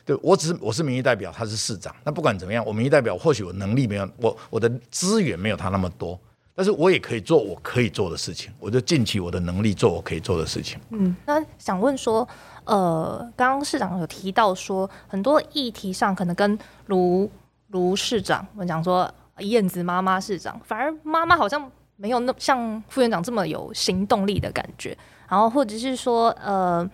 [0.05, 1.95] 对我只是我是民意代表，他是市长。
[2.05, 6.19] 那不管怎么样，我民意代表或许我能力没有我我的资源没有他那么多，
[6.55, 10.79] 但是我也可以做我可以做的事情，我就尽起我的能力做我可以做的事情。
[10.91, 12.27] 嗯，那想问说，
[12.65, 17.31] 呃，刚刚市长有提到说，很多议题上可能跟卢
[17.69, 19.09] 卢市长，我们讲说
[19.39, 24.97] 燕子妈妈市长，反而妈妈好像没有那像副院长这么有行动力的感觉。
[25.29, 26.89] 然后或者是说，呃，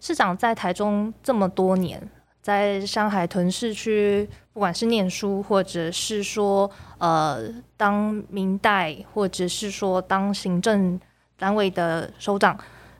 [0.00, 2.02] 市长在台中这么多年，
[2.42, 7.40] 在上海屯市区，不管是念书，或者是说，呃，
[7.76, 11.00] 当明代，或者是说当行政
[11.38, 12.58] 单位的首长，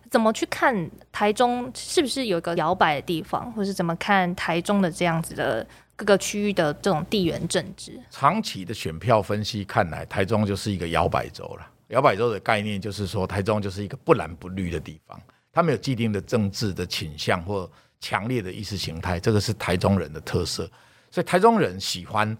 [0.08, 8.00] 怎么去看台中是不是有一个摇摆的地方，或是怎么看台中的这样子的各个区域的这种地缘政治？
[8.10, 11.68] 长期的选票分析看来，台中就是一个摇摆州了。
[11.88, 15.20] 摇摆州的概念就是说，台中就是一个不蓝不绿的地方，
[15.52, 17.68] 它没有既定的政治的倾向或
[18.02, 20.68] 强烈的意识形态，这个是台中人的特色。
[21.10, 22.36] 所以台中人喜欢，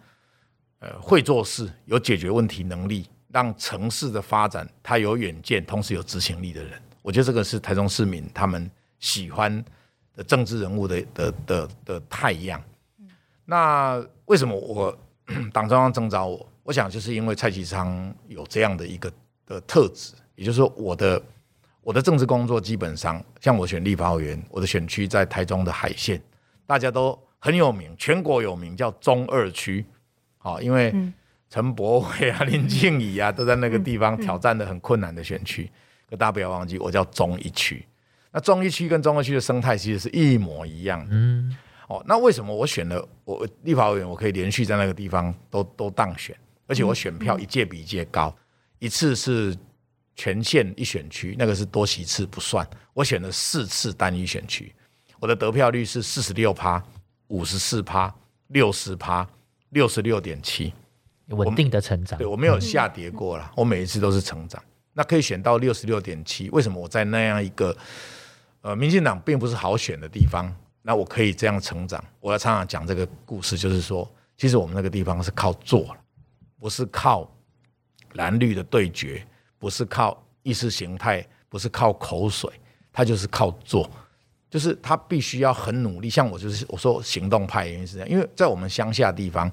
[0.81, 6.73] 呃，会做事、有解决问题能力，让城市的发展他有远见，同时有执行力的人。
[7.01, 9.65] 我觉得这个是台中市民他们喜欢
[10.15, 12.63] 的政治人物的的的的太阳。
[13.47, 14.99] 那为什么我
[15.55, 16.49] 党中央征召我？
[16.65, 19.11] 我想就是因为蔡其昌有这样的一个。
[19.45, 21.21] 的特质，也就是说，我的
[21.83, 26.21] 我的政治工作基本上，像我选立法委员，我的选区在台中的海线，
[26.65, 29.85] 大家都很有名，全国有名，叫中二区。
[30.39, 30.95] 好，因为
[31.51, 35.71] 陈柏伟啊、林静怡啊， 都在那个地方挑战的很困难的选区。
[36.09, 37.85] 可大家不要忘记，我叫中一区。
[38.31, 41.09] 那中一区跟中二区的生态其实是一模一样的。
[41.11, 41.57] 嗯。
[41.89, 46.35] 哦，那为什么我选了我立法委员，我可以连续在那个地方都都当选，
[46.67, 48.35] 而且我选票一届比一届高。
[48.79, 49.55] 一次是
[50.15, 52.67] 全县一选区，那个是多席次不算。
[52.93, 54.73] 我选了四次单一选区，
[55.19, 56.83] 我的得票率是四十六趴、
[57.29, 58.15] 五十四趴、
[58.49, 59.27] 六十趴、
[59.71, 60.73] 六十六点七，
[61.29, 62.19] 稳定的成长。
[62.19, 64.63] 对我没有下跌过了，我每一次都是成长。
[64.93, 67.75] 那可以选到六十六点七，为什么我在那样一个
[68.61, 72.05] 呃民进党并不是好选的地方，那我可以这样成长？
[72.21, 75.97] 我要常常讲这个故事，就是说，其实我们那个地方是靠做了，
[76.61, 77.31] 不是靠。
[78.15, 79.27] 蓝绿的对决
[79.63, 82.51] 不是靠意识形态，不是靠口水，
[82.93, 83.89] 他就是靠做，
[84.51, 86.11] 就是他必须要很努力。
[86.11, 89.49] 像我就是我说行动派原因是这样，因为在我们乡下地方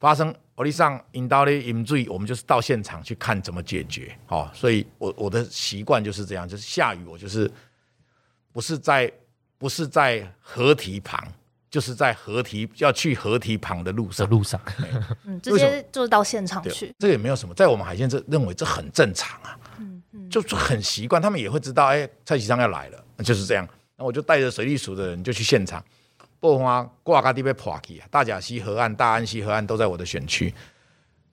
[0.00, 4.12] 发生火力上引导的引罪，我们就是到现场去看怎么解决。
[4.26, 7.48] 哦，所以我我的习惯就是这样，就是下雨我就是
[8.50, 9.12] 不是在
[9.58, 11.24] 不是在河堤旁。
[11.70, 14.60] 就是在河堤要去河堤旁的路上，路上，
[15.24, 25.80] 嗯，直接就是到现场去，这也没有什么，在我们海鲜这认为这很正常啊，嗯嗯，就就很习惯，他们也会知道，哎，蔡启昌要来了，就是这样，那我就带着水利署的人就去现场，
[26.40, 30.52] 爆花挂嘎地被破起啊，大甲溪河岸、大安溪河岸都在我的选区，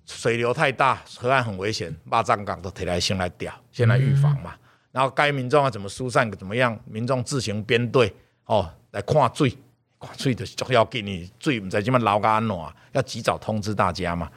[0.06, 4.54] 水流太大，河岸很危险，蚂蚱港都提来先来钓，先来预防嘛，
[4.92, 8.14] 然后该民众要怎么疏散怎么样，民众自行编队
[8.46, 9.58] 哦来看水。
[10.18, 12.56] 水的就要给你最唔在这么捞个安怎，
[12.94, 14.30] 要及早通知大家嘛。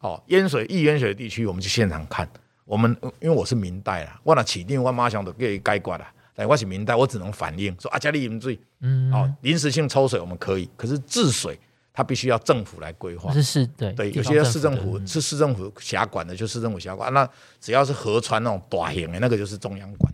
[0.00, 2.28] 哦，淹水易淹水的地区，我们去现场看。
[2.64, 6.12] 我们因为我是明代啦，我那起定我马上都给解决啦。
[6.34, 11.58] 但我是明代，我只能反映说啊，家里饮水，嗯，哦，临时性抽水我们可以，可是治水
[11.94, 13.32] 它必须要政府来规划。
[13.32, 17.10] 是是，对对，有些市政府是市政府辖管的，就市政府辖管。
[17.14, 17.26] 那
[17.58, 20.12] 只要是河川那种大型的，那个就是中央管。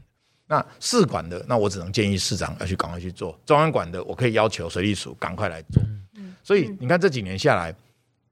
[0.52, 5.82] 那市管的，那我只能建议市长要去赶快去做；中央管的，我可以要求水利署赶快来做。
[6.44, 7.74] 所以你看这几年下来，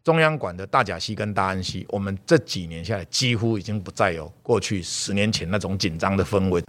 [0.04, 6.62] 中央管的大甲溪跟大安溪，我们这几年下来几乎已经不再有过去十年前那种紧张的氛围。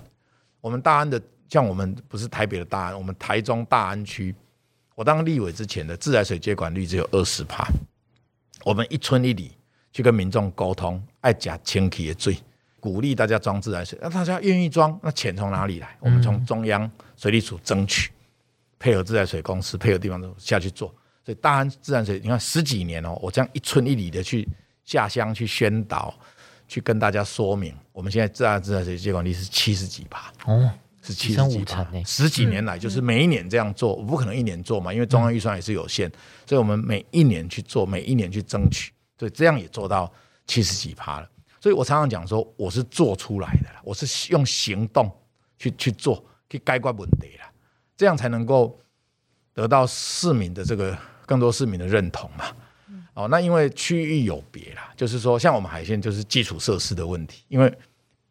[0.62, 4.34] 我们大安的，像我们不是台北的大安，我们台中大安区，
[4.96, 7.68] 我当立委之前的自来水接管率只有二十趴。
[8.64, 9.52] 我们一村一里
[9.92, 12.38] 去跟民众沟通，爱甲清气的水。
[12.82, 15.96] 鼓励大家装自来水，那大家愿意装，那钱从哪里来？
[16.00, 18.12] 我们从中央水利署争取，
[18.80, 20.94] 配合自来水公司，配合地方都下去做。
[21.24, 24.50] 所以大安自来水，你看十几年哦，我这样一村一里的去
[24.84, 26.12] 下乡去宣导，
[26.67, 30.72] 去跟大家说明，我们现在自来自来水接管率是七十几趴哦，
[31.04, 31.86] 是七十几趴。
[32.04, 36.12] 十几年来就是每一年这样做，我不可能一年做嘛，因为中央预算也是有限，
[36.48, 40.12] 所以我们每一年去做，每一年去争取，所以这样也做到
[40.48, 41.30] 七十几趴了。
[41.62, 45.15] 所以我常常讲说，我是做出来的，我是用行动
[45.60, 47.45] 去去做，去解决问题了，
[47.95, 48.80] 这样才能够
[49.54, 50.97] 得到市民的这个
[51.28, 52.45] 更多市民的认同嘛。
[53.13, 57.71] 哦，那因为区域有别啦，就是说，像我们海线就是基础设施的问题，因为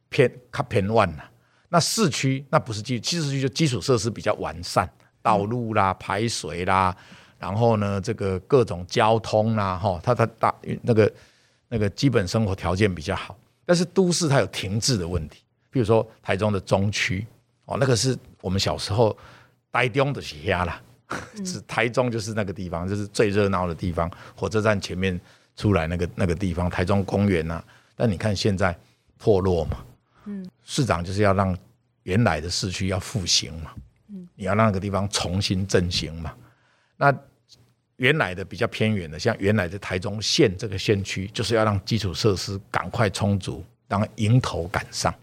[0.09, 1.23] 偏它偏乱呐。
[1.69, 4.91] 那市区那不是基，其实就基础设施比较完善，
[5.23, 6.97] 道路啦、排水啦，
[7.39, 11.09] 然后呢，这个各种交通啦，哈，它它大那个。
[11.71, 17.25] 那个基本生活条件比较好，但是都市它有停滞的问题，比如说台中的中区
[17.65, 19.17] 哦，那个是我们小时候
[19.71, 20.83] 呆中的家啦，
[21.45, 25.19] 是台中就是那个地方，就是最热闹的地方，火车站前面
[25.55, 27.63] 出来那个那个地方，台中公园呐。
[27.95, 28.77] 但你看现在
[29.17, 29.77] 破落嘛。
[30.25, 31.57] 嗯，市长就是要让
[32.03, 33.71] 原来的市区要复兴嘛。
[34.09, 36.35] 嗯，你要让那个地方重新振兴嘛。
[36.97, 37.15] 那
[38.01, 45.15] 原来的比较偏远的，像原来的台中县这个县区，就是要让基础设施赶快充足，当迎头赶上。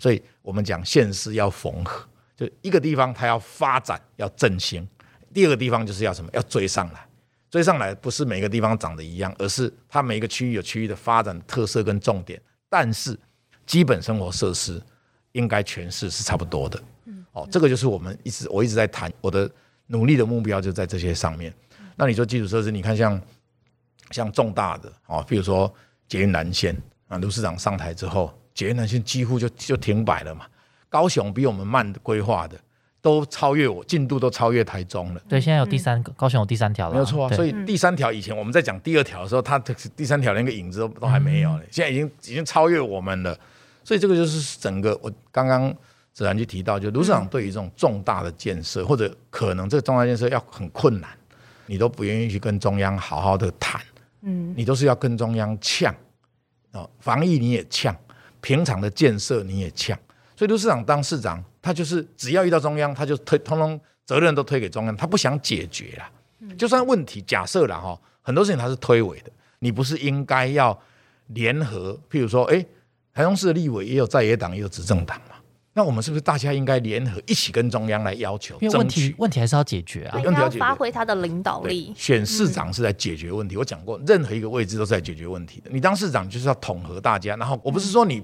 [0.00, 2.04] 所以我们讲县市要缝合，
[2.36, 4.84] 就一个地方它要发展要振兴，
[5.32, 6.28] 第二个地方就是要什么？
[6.32, 7.06] 要追上来。
[7.48, 13.16] 追上来不是每个地方长得一样，而是它每个区域有区域的发展特色跟重点，但是
[13.64, 14.82] 基本生活设施
[15.30, 16.82] 应该全市是差不多的。
[17.30, 19.48] 哦，这个就是我们一直我一直在谈，我的
[19.86, 21.54] 努力的目标就在这些上面。
[21.96, 23.20] 那你说基础设施，你看像
[24.10, 25.72] 像重大的哦，比如说
[26.08, 26.76] 捷运南线
[27.08, 30.46] 啊，卢市长上台之后，捷运南线几乎就就停摆了嘛。
[30.88, 32.58] 高雄比我们慢规划的。
[33.04, 35.20] 都超越我进度都超越台中了。
[35.28, 37.36] 对，现在有第三个高雄有第三条了，没有错啊。
[37.36, 39.58] 所以第三条以前我们在讲第二条的时候，它
[39.94, 41.62] 第三条连个影子都都还没有呢。
[41.70, 43.38] 现在已经已经超越我们了。
[43.84, 45.70] 所以这个就是整个我刚刚
[46.14, 51.10] 自然就提到，就卢市长对于这种重大的建设，或者可能这个重大建设要很困难，
[51.66, 53.80] 你都不愿意去跟中央好好的谈。
[54.22, 55.94] 嗯，你都是要跟中央呛
[56.72, 57.96] 哦，防疫你也呛，
[58.40, 59.98] 平常的建设你也呛。
[60.36, 61.42] 所以卢市长当市长。
[61.64, 66.10] 他就是只要遇到中央，他就推通通责任都推给中央，他不想解决啦。
[66.58, 69.32] 就算问题假设了哈，很多事情他是推诿的。
[69.60, 70.78] 你不是应该要
[71.28, 71.98] 联合？
[72.10, 72.62] 譬如说，哎，
[73.14, 75.36] 台中市的立委也有在野党，也有执政党嘛。
[75.74, 78.56] 那我们是不是大家应该联合一起跟中央来要求？
[78.60, 81.92] 因为问题问题还是要解决啊，问题要发挥他的领导力。
[81.96, 83.56] 选市长是在解决问题。
[83.56, 85.68] 我讲过，任何一个位置都是在解决问题的。
[85.70, 88.22] 你当市长就是要统合大家，然后我不是说你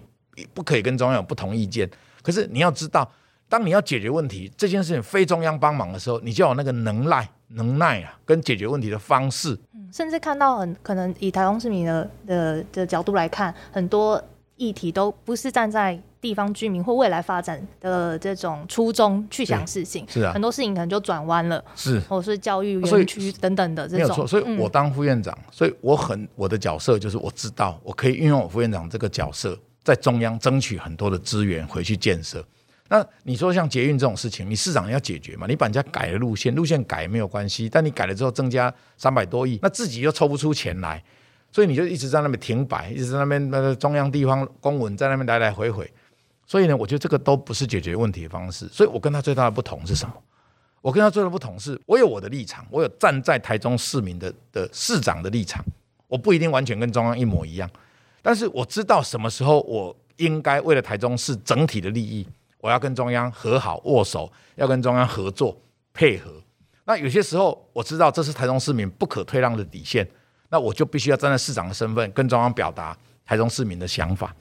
[0.55, 1.91] 不可以跟中央有不同意见，
[2.23, 3.11] 可是你要知道。
[3.49, 9.59] 当你要解决问题这件事情非中央帮忙的时候，你就有那个能耐、能耐啊，跟解决问题的方式。
[9.75, 14.23] 嗯甚至看到很可能以台中市民的的的角度来看，很多
[14.55, 20.07] 议题都不是站在地方居民或未来发展的这种初衷去想事情。
[20.09, 21.65] 是啊，很多事情可能就转弯了。
[21.75, 24.07] 是，或者是教育园区等等的这种。
[24.07, 32.45] 没有错，所以我当副院长，所以我很我的角色就是我知道我可以运用我副院长这个角色，在中央争取很多的资源回去建设。
[32.89, 35.47] 那你说像捷运这种事情，你市长要解决嘛？
[35.47, 41.01] 你把人家改了路线，路线改没有关系，但你改了之后增加三百多亿，那自己又抽不出钱来，
[41.53, 45.89] 所以你就一直在那边停摆，一直在那边那个中央地方公文在那边来来回回。
[46.51, 48.67] 所以呢，我觉得这个都不是解决问题的方式。
[48.73, 50.13] 所以我跟他最大的不同是什么？
[50.81, 55.65] 我跟他最大的不同是，我有我的立场，我有站在台中市民的的市长的立场，
[56.09, 57.71] 我不一定完全跟中央一模一样，
[58.21, 62.27] 但是我知道什么时候我应该为了台中市整体的利益。
[62.59, 65.57] 我要跟中央和好握手，要跟中央合作
[65.95, 66.33] 配合。
[66.85, 70.05] 那有些时候我知道这是台中市民不可退让的底线，
[70.49, 74.35] 那我就必须要站在市长的身份跟中央表达台中市民的想法。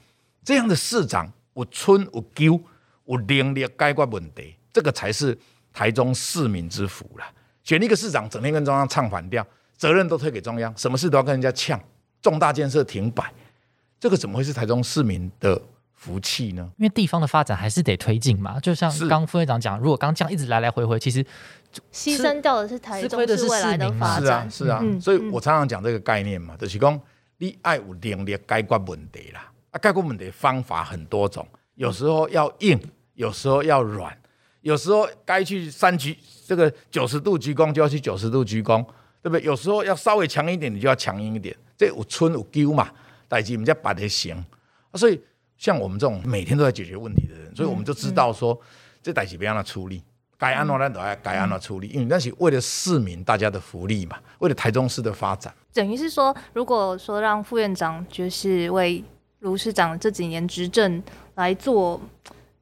[0.44, 2.60] 这样的市长，我村我丢
[3.04, 5.36] 我能力解决问题，这个才是
[5.72, 7.24] 台中市民之福了。
[7.62, 11.80] 选一个市长，整天跟中央唱反调，责任都推给中央，什么事都要跟人家呛，
[12.20, 13.32] 重大建设停摆，
[13.98, 15.60] 这个怎么会是台中市民的？
[15.92, 16.66] 福气呢？
[16.78, 18.58] 因为地方的发展还是得推进嘛。
[18.58, 21.22] 就像刚副会长讲，如果刚这样一直来来回回，其实
[21.92, 24.50] 牺牲掉的是台中市未来的发展。
[24.50, 24.98] 是啊，是啊。
[24.98, 26.98] 所以我常常讲这个概念嘛，就是讲
[27.36, 29.49] 你爱有能力解决问题啦。
[29.70, 32.80] 啊，解决问题方法很多种，有时候要硬，
[33.14, 34.16] 有时候要软，
[34.62, 38.84] 有时候该去三鞠这个九十度鞠躬就要去九十度鞠躬，
[39.22, 39.42] 对不对？
[39.42, 41.56] 有时候要稍微强一点，你就要强硬一点。
[41.76, 42.90] 这有春有救嘛，
[43.28, 44.44] 代志我们叫把它行。
[44.94, 45.20] 所以。
[45.60, 48.58] 像我们这种每天都在解决问题的人，所以我们就知道说，
[49.02, 50.02] 这代志不让他处理，
[50.38, 55.54] 该安怎咱都要该安怎处理，因为那是为了市民大家的福利嘛，为了台中市的发展。
[55.74, 59.04] 等于是说，如果说让副院长就是为
[59.40, 61.02] 卢市长这几年执政
[61.34, 62.00] 来做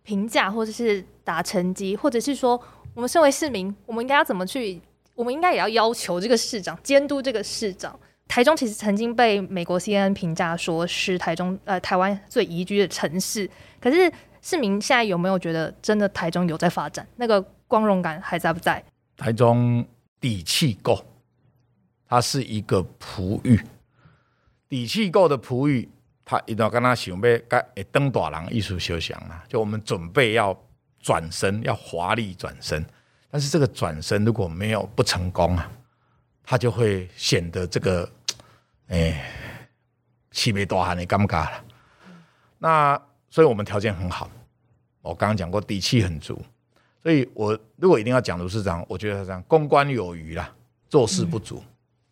[0.02, 2.60] 评价，或者是打成绩，或者是说，
[2.94, 4.80] 我们身为市民，我们应该要怎么去？
[5.14, 7.98] 我们应该也要要求这个市长监督这个市长。
[8.28, 17.04] 台中其实曾经被美国 CNN 评价说是台中呃台湾最宜居的城市，可是市民现在有没有觉得真的台中有在发展？
[17.16, 18.84] 那个光荣感还在不在？
[19.16, 19.84] 台中
[20.20, 21.04] 底气够，
[22.06, 23.60] 它是一个璞玉，
[24.68, 25.88] 底气够的璞玉，
[26.28, 30.54] 他一定要跟他想要该登大郎艺术修行啊，就我们准备要
[31.00, 32.84] 转身，要华丽转身，
[33.30, 35.72] 但是这个转身如果没有不成功啊，
[36.44, 38.06] 他就会显得这个。
[38.88, 39.22] 哎，
[40.30, 41.62] 气没多汗的尴尬了。
[42.56, 42.98] 那
[43.28, 44.30] 所以我们条件很好，
[45.02, 46.42] 我刚刚讲过底气很足。
[47.02, 50.50] 所以我如果一定要讲卢市长，我觉得他这样公关有余啦，
[50.88, 51.62] 做事不足。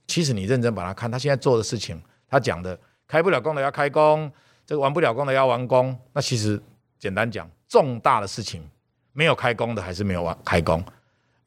[0.07, 1.99] 其实你认真把他看，他现在做的事情，
[2.29, 4.31] 他讲的开不了工的要开工，
[4.67, 6.61] 这个完不了工的要完工，那其实
[6.99, 8.69] 简单讲，重大的事情
[9.13, 10.85] 没有开工的还是没有完开工，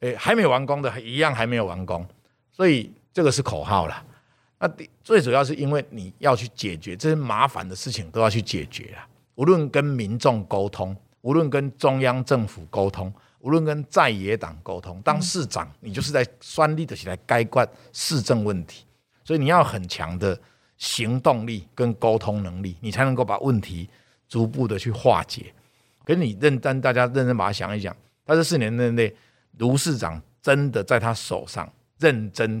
[0.00, 2.06] 诶，还没完工的一样还没有完工，
[2.50, 4.04] 所以这个是口号啦。
[4.58, 4.70] 那
[5.02, 9.06] 最主要是因为你要去解决这些麻烦的事情，都要去解决啦。
[9.34, 18.84] 无论跟民众沟通，无论跟中央政府沟通，无论跟在野党沟通，当市长你就是在算力的起来该管市政问题，
[19.24, 20.38] 所以你要很强的
[20.80, 23.88] 行动力跟沟通能力，你才能够把问题
[24.28, 25.54] 逐步的去化解。
[26.04, 29.14] 可是你认真，大家认真把它想一想，他这四年内，
[29.58, 32.60] 卢市长真的在他手上认真。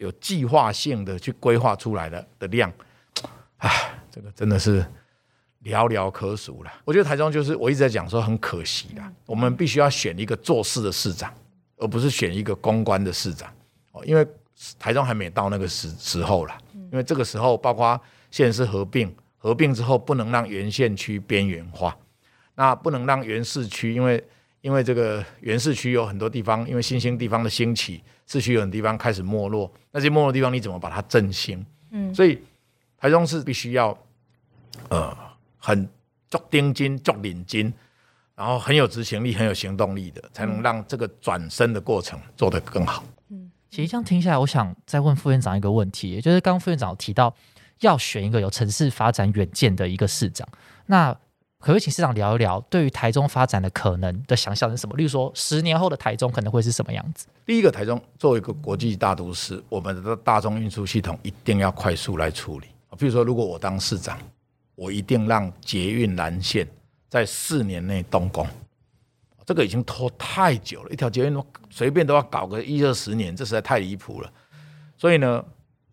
[0.00, 2.72] 有计划性的去规划出来的的量，
[3.56, 3.68] 唉，
[4.12, 4.80] 这个真的是
[5.64, 6.72] 寥寥可数了。
[6.84, 11.34] 我觉得台中就是我一直在讲说很可惜啦，我们必须要选一个做事的市长，
[11.78, 13.52] 而不是选一个公关的市长
[13.90, 14.24] 哦，因为
[14.78, 16.56] 台中还没到那个时时候了。
[16.90, 18.00] 因为这个时候，包括
[18.30, 21.96] 县市合并，合并之后不能让原县区边缘化，
[22.54, 24.24] 那不能让原市区，因为
[24.60, 28.02] 因为这个原市区有很多地方，因为新兴地方的兴起。
[28.30, 31.64] 市区有很多地方开始没落，那些没落地方你怎么把它振兴？
[31.92, 32.38] 嗯，所以
[32.98, 33.98] 台中市必须要
[34.90, 35.16] 呃
[35.56, 35.88] 很
[36.28, 37.72] 足钉金、足领金，
[38.34, 43.02] 然后很有执行力、很有行动力的，才能让这个转身的过程做得更好。
[43.06, 43.12] 嗯，
[43.70, 47.34] 其实这样听下来，我想再问副院长一个问题，就是刚刚副院长提到
[47.80, 50.48] 要选一个有城市发展远见的一个市长，
[50.86, 51.16] 那。
[51.60, 54.96] 可不可以请市长聊一聊对于台中发展的可能的想象是什么？
[54.96, 57.26] 例如说，十年后的台中可能会是什么样子？
[57.44, 62.68] 第一个，台中作为一个国际大都市，我们的大众运输系统一定要快速来处理。
[62.96, 64.16] 比如说，如果我当市长，
[64.76, 66.64] 我一定让捷运蓝线
[67.08, 68.46] 在四年内动工。
[69.48, 74.30] 这个已经拖太久了，一条捷运随便都要搞个一二十年，这实在太离谱了。
[74.94, 75.42] 所以呢，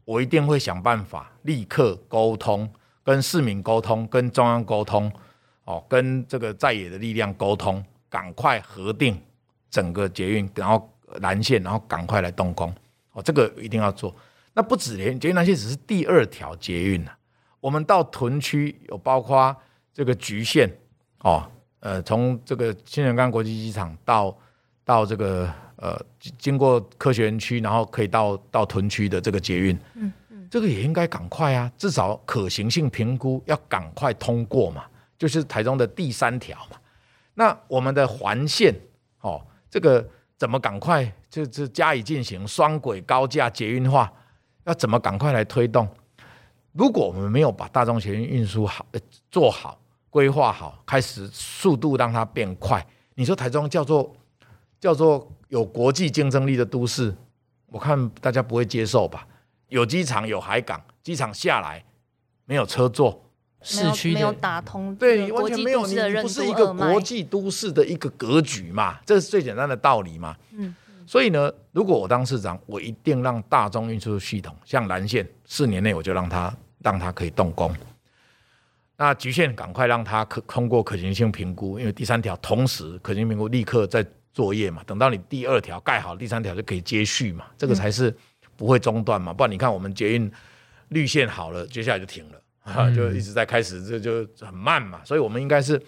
[0.04, 2.70] 我一定会想办法立刻沟通，
[3.02, 5.10] 跟市民沟通，跟中央沟通。
[5.64, 9.18] 哦，跟这个在野的力量沟通，赶快核定
[9.70, 12.70] 整个捷运，然后蓝线，然后赶快来动工。
[13.14, 14.14] 哦，这个一定要做。
[14.54, 17.12] 那不止连捷运蓝线只是第二条捷运呢。
[17.62, 19.56] 我们到屯区有包括
[19.94, 20.70] 这个局限
[21.20, 21.50] 哦，
[21.86, 24.36] 呃，从这个新仁港国际机场到
[24.84, 25.96] 到这个呃
[26.40, 34.84] 经过科学园区，然后可以到到屯区的这个捷运，嗯嗯，这个也应该赶快啊，至少可行性评估要赶快通过嘛。
[35.20, 36.78] 就是台中的第三条嘛，
[37.36, 38.74] 那我们的环线
[39.22, 40.04] 哦，这个
[40.38, 44.12] 怎么赶快就就加以进行双轨高架捷运化？
[44.64, 45.88] 要怎么赶快来推动？
[46.72, 48.84] 如果我们没有把大众捷运运输好
[49.30, 49.80] 做好
[50.16, 52.82] 规划好，开始速度让它变快，
[53.16, 54.16] 你说台中叫做
[54.80, 57.14] 叫做有国际竞争力的都市，
[57.66, 59.28] 我看大家不会接受吧？
[59.68, 61.84] 有机场有海港，机场下来
[62.46, 63.22] 没有车坐。
[63.62, 68.98] 市区没有打通，对，完全没有，你不是一个国际都市的一个格局嘛？
[69.06, 70.38] 这是最简单的道理嘛。
[70.52, 70.74] 嗯，
[71.06, 77.76] 所以呢，如果我当市长，我一定让大众运输系统，像蓝线，四年内我就让它让它可以动工。
[78.98, 84.82] 那局限赶快让它可通过可行性评估，因为第三条同时可行性评估立刻在作业嘛。
[84.86, 87.46] 等到你第二条盖好，第三条就可以接续嘛。
[87.58, 88.16] 这个才是
[88.56, 89.34] 不会中断嘛。
[89.34, 90.32] 不然你看我们捷运
[90.90, 92.42] 绿线好了，接下来就停了。
[92.64, 95.80] 啊，就一直在开始，这就很慢嘛，所以我们应该是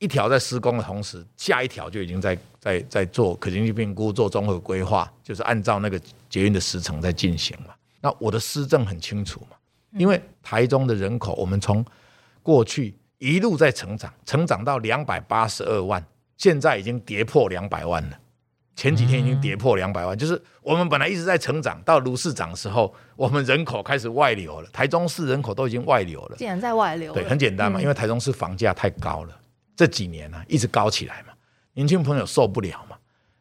[0.00, 7.74] 一条在施工的同时，下一条就已经在在在做可行性评估、做综合规划，就是按照那个捷运的时程在进行嘛。
[8.00, 9.56] 那我的施政很清楚嘛，
[9.98, 11.84] 因为台中的人口，我们从
[12.42, 16.02] 过去一路在成长，成长到两百八十二万，
[16.36, 18.18] 现在已经跌破两百万了。
[18.76, 24.70] 前几天已经跌破两百万，就是我们本来一直在成长，到卢市长的时候，我们人口开始外流了。
[24.72, 27.12] 台中市人口都已经外流了，竟然在外流。
[27.12, 29.36] 对，很简单嘛，因为台中市房价太高了，
[29.74, 31.32] 这几年呢一直高起来嘛，
[31.72, 32.96] 年轻朋友受不了嘛。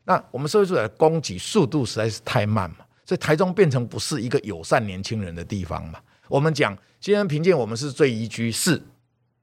[0.06, 6.00] 那我们社会住宅的供给速度实在是太慢嘛，所以台中变成不是一个友善年轻人的地方嘛。
[6.28, 8.82] 我们讲新人评鉴，我们是最宜居，是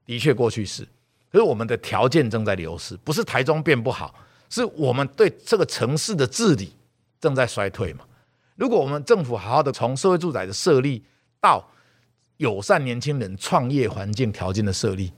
[0.05, 0.83] 的确过去是，
[1.31, 4.13] 可是我们的条件正在流失，不是台中变不好。
[4.47, 6.71] 是我们对这个城市的治理
[7.19, 8.05] 正在衰退嘛？
[8.55, 11.03] 如果我们政府好好的从社会住宅的设立
[11.41, 11.67] 到
[12.37, 15.11] 友善年轻人创业环境条件的设立，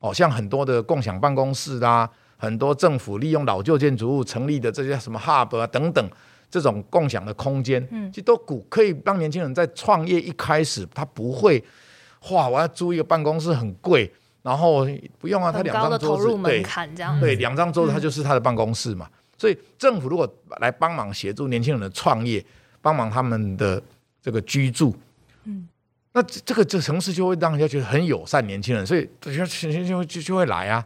[0.00, 6.10] 哦，像很多的共享办公室啦，很多政府利用老旧建筑物成立的这些什么 hub 啊等等
[6.52, 11.64] 这种共享的空间，嗯，其实都鼓可以让年轻人在创业一开始他不会，
[12.30, 14.12] 哇，我要租一个办公室很贵。
[14.42, 14.84] 然后
[15.20, 16.64] 不用啊，他两张桌子，对，
[17.20, 19.08] 对，两张桌子，他就是他的办公室嘛。
[19.38, 20.28] 所以政府如果
[20.58, 22.44] 来帮忙协助年轻人的创业，
[22.80, 23.80] 帮忙他们的
[24.20, 24.96] 这个居住，
[25.44, 25.68] 嗯，
[26.12, 30.84] 那这这个这城市就会让人家觉得很友善年轻人，所以就就就就就会来啊。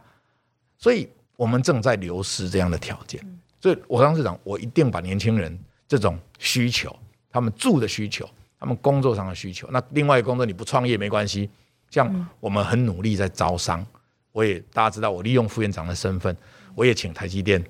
[0.77, 3.19] 所以我们正在流失这样的条件。
[3.67, 5.59] 所以我当时讲，我一定把年轻人
[5.89, 6.97] 这种需求，
[7.29, 8.25] 他们住的需求，
[8.57, 11.49] 他们工作上的需求，那另外一个工作你不创业没关系。
[11.89, 13.85] 像我们很努力在招商，
[14.31, 16.33] 我也大家知道，我利用副院长的身份，
[16.75, 17.61] 我也请台积电，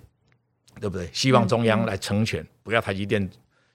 [0.79, 1.09] 对不对？
[1.11, 3.27] 希望中央来成全，不要台积电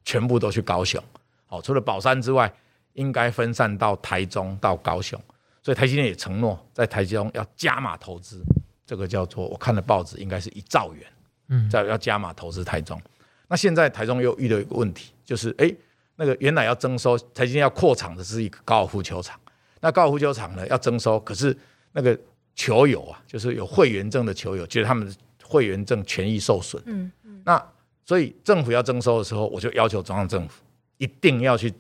[0.05, 1.03] 全部都去高雄。
[1.47, 2.53] 好，除了宝山之外，
[2.93, 5.21] 应该分散到台中到高雄。
[5.61, 8.45] 所以台积电也承诺在台中要加码投资，
[8.87, 11.05] 这个叫做我看的报纸应该是一兆元，
[11.53, 13.01] 嗯，在要加码投资台中。
[13.49, 15.71] 那现在台中又遇到一个问题，就是哎，
[16.17, 19.39] 那个原来要征收台积电要扩厂的是一个高尔夫球场。
[19.81, 21.55] 那高尔夫球场呢要征收，可是
[21.93, 22.19] 那个
[22.55, 26.83] 球友啊，就是有会员证的球友，觉得他们的会员证权益受损。
[26.87, 27.43] 嗯嗯。
[27.45, 27.63] 那
[28.07, 30.63] 所以政府要征收的时候，我就要求中央政府
[30.97, 31.73] 一定要去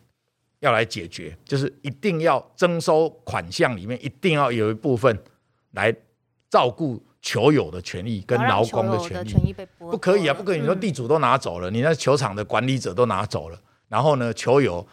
[0.60, 5.18] 要来解决，就是一定要征收款项里面一定要有一部分
[5.70, 5.94] 来
[6.50, 9.54] 照顾球友的权益跟劳工的权益。
[9.78, 10.60] 不可以啊，不可以！
[10.60, 13.58] 你说地主都拿走了，你那球场的管理者都拿走了，
[13.88, 14.86] 然后呢，球友，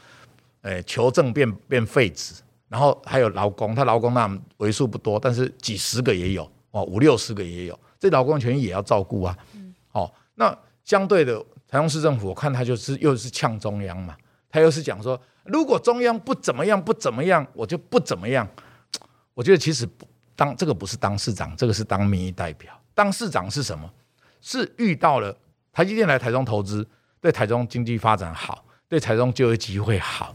[0.61, 2.35] 诶，球证变变废纸。
[2.69, 9.35] 然后还有劳工，他劳工那为数不多，但是几十个也有哦，五六十个也有，这劳工权益也要照顾啊。
[9.91, 10.55] 哦，那
[10.85, 14.15] 相对的，台中市政府我看他就是又是呛中央嘛，
[14.51, 18.47] 他又是讲说，如果中央不怎么样不怎么样，我就不怎么样。
[19.33, 19.89] 我觉得其实
[20.39, 22.73] 当这个不是当市长，这个是当民意代表。
[22.93, 23.91] 当市长是什么？
[24.39, 25.37] 是遇到了
[25.73, 26.87] 台积电来台中投资，
[27.19, 30.33] 对台中经济发展好，对台中就业机会好，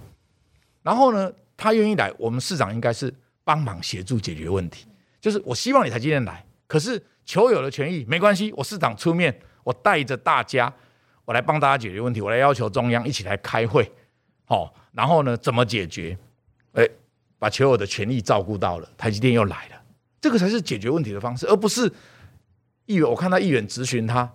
[0.82, 1.32] 然后呢？
[1.56, 4.86] 他愿意来，我们市长应该是帮忙协助解决问题。
[5.20, 10.70] 就是我希望你台积电来，可是求有的权益没关系，我市长出面，我带着大家，
[11.24, 13.90] 我来帮大家解决问题，我来要求中央一起来开会，
[14.44, 16.18] 好，然后呢，怎么解决？
[16.72, 16.84] 哎，
[17.38, 19.80] 把求有的权益照顾到了，台积电又来了，
[20.24, 21.86] 这个才是解决问题的方式，而不是
[22.86, 23.06] 议员。
[23.06, 24.26] 我看到议员咨询他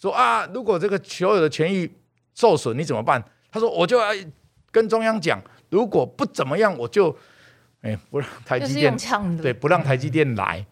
[0.00, 1.90] 说啊，如果这个求有的权益
[2.32, 3.20] 受损，你怎么办？
[3.50, 4.14] 他说我就要
[4.70, 5.42] 跟中央讲。
[5.68, 7.12] 如果不怎么样，我就
[7.80, 8.96] 哎不让台积电
[9.38, 10.64] 对不让台积电来，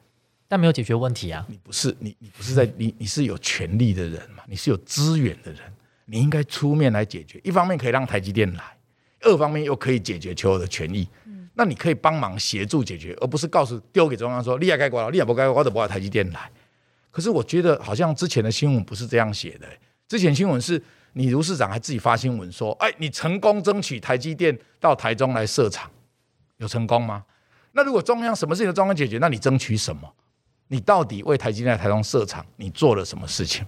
[0.46, 1.44] 但没有解决问题啊！
[1.48, 4.44] 你不是你你不是在你你是有权利的人嘛？
[4.46, 5.62] 你是有资源的人，
[6.04, 7.40] 你应该出面来解决。
[7.42, 8.62] 一方面可以让台积电来，
[9.22, 11.08] 二方面又可以解决求偶的权益。
[11.60, 16.50] 那你可以帮忙协助解决，而不是告诉丢给中央说利害该管了，利害不该管，我都不让台积电来。
[17.10, 19.66] 可是我觉得好像之前的新闻不是这样写的，
[20.08, 20.82] 之前新闻是。
[21.14, 25.90] 你卢市长还自己发新闻说：“哎，你成功争取台积电到台中来设厂，
[26.58, 27.24] 有成功吗？
[27.72, 30.08] 那如果中央什么事情都中央解决，那你争取什么？
[30.68, 33.66] 你到底为台积电在台中设厂，你做了什么事情？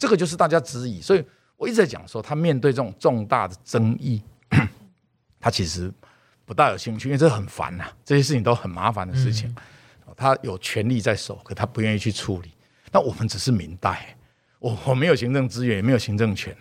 [0.00, 1.00] 这个就是大家质疑。
[1.00, 1.24] 所以
[1.56, 4.20] 我一直在讲说，他面对这种重大的争议，
[5.38, 5.92] 他其实
[6.44, 9.54] 不大有兴趣，因为这很烦呐，这些事情都很麻烦的事情。
[10.16, 12.52] 他有权利在手，可他不愿意去处理。
[12.92, 14.16] 那我们只是明代。”
[14.60, 16.56] 我我没有行政资源，也没有行政权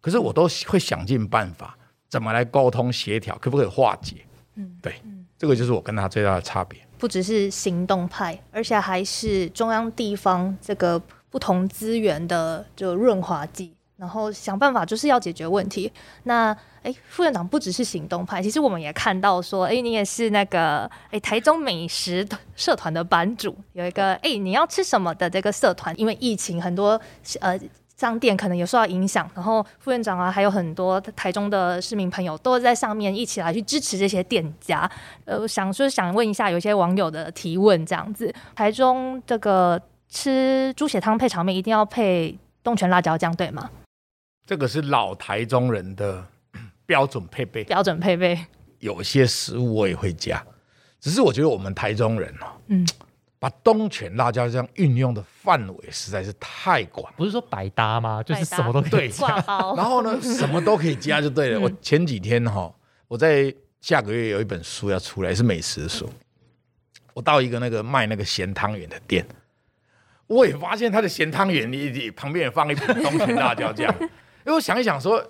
[0.00, 1.76] 可是我都会想尽办法，
[2.08, 4.24] 怎么来沟通协调，可不可以化解？
[4.54, 4.94] 嗯，对，
[5.36, 6.80] 这个就是我跟他最大的差别。
[6.96, 13.74] 不只是行动派，而且还是中央地方这个不同资源的就润滑剂。
[14.02, 15.90] 然后想办法就是要解决问题。
[16.24, 22.26] 那哎，副院长不只是行动派，其实我们也看到说，哎，你也是那个哎台中美食
[22.56, 25.94] 社团的版主，有一个哎你要吃什么的这个社团。
[25.96, 27.00] 因为疫情，很多
[27.38, 27.56] 呃
[27.96, 34.90] 商店可能有受到影响，然后副院长啊，还有很多台中的市民朋友都在上面一起来去支持这些店家。
[35.24, 43.70] 呃，想说想问一下，有些网友的提问这样子，台中这个吃猪血汤配炒面一定要配东泉辣椒酱，对吗？
[44.44, 46.26] 这个是老台中人的
[46.86, 47.64] 标准配备。
[47.64, 48.38] 标准配备，
[48.80, 50.44] 有些食物我也会加，
[51.00, 52.86] 只是我觉得我们台中人哦，嗯，
[53.38, 57.12] 把东泉辣椒酱运用的范围实在是太广。
[57.16, 58.22] 不是说百搭吗？
[58.22, 59.28] 就是什么都可以加。
[59.76, 61.60] 然后呢，什么都可以加就对了。
[61.60, 62.72] 我前几天哈，
[63.08, 66.08] 我在下个月有一本书要出来，是美食书。
[67.14, 69.26] 我到一个那个卖那个咸汤圆的店，
[70.26, 73.94] 我也发现他的咸汤圆，你你旁边也放一瓶东泉辣椒酱。
[74.44, 75.22] 因为我想一想说，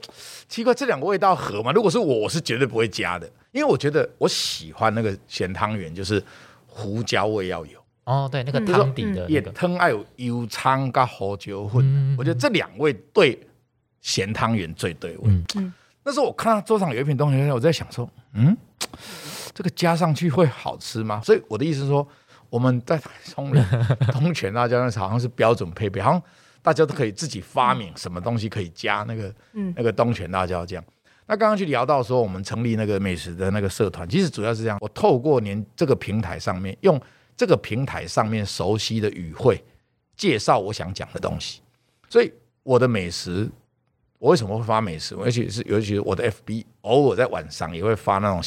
[0.49, 1.71] 奇怪，这两个味道合吗？
[1.73, 6.23] 如果是我，我是绝对不会加的，因为我觉得我喜欢那个咸汤圆，就是
[6.67, 7.79] 胡椒味要有。
[8.05, 12.17] 哦，对，那个汤底的，也汤爱有油葱跟胡椒混。
[12.19, 13.39] 我觉得这两味对
[14.01, 15.31] 咸汤圆最对味。
[15.55, 18.57] 嗯，那时候我看到桌上有一瓶东西，我在想说，嗯，
[19.55, 21.21] 这个加上去会好吃吗？
[21.23, 22.07] 所以我的意思是说，
[22.49, 23.53] 我们在冲
[24.11, 26.23] 东泉辣椒那好像是标准配备，好像。
[26.63, 30.83] 大家都可以自己发明什么东西可以加那个，嗯，那个东泉辣椒酱。
[31.27, 37.01] 那刚刚去聊到说，我们成立那个美食的那个社团，其实主要是这样，我透过您这个平台上面，用
[37.37, 39.63] 这个平台上面熟悉的语汇，
[40.17, 41.61] 介绍我想讲的东西。
[42.09, 42.31] 所以
[42.63, 43.49] 我的美食，
[44.19, 45.15] 我为什么会发美食？
[45.15, 48.43] 尤其是尤其是我的 FB，偶尔在晚上也会发那种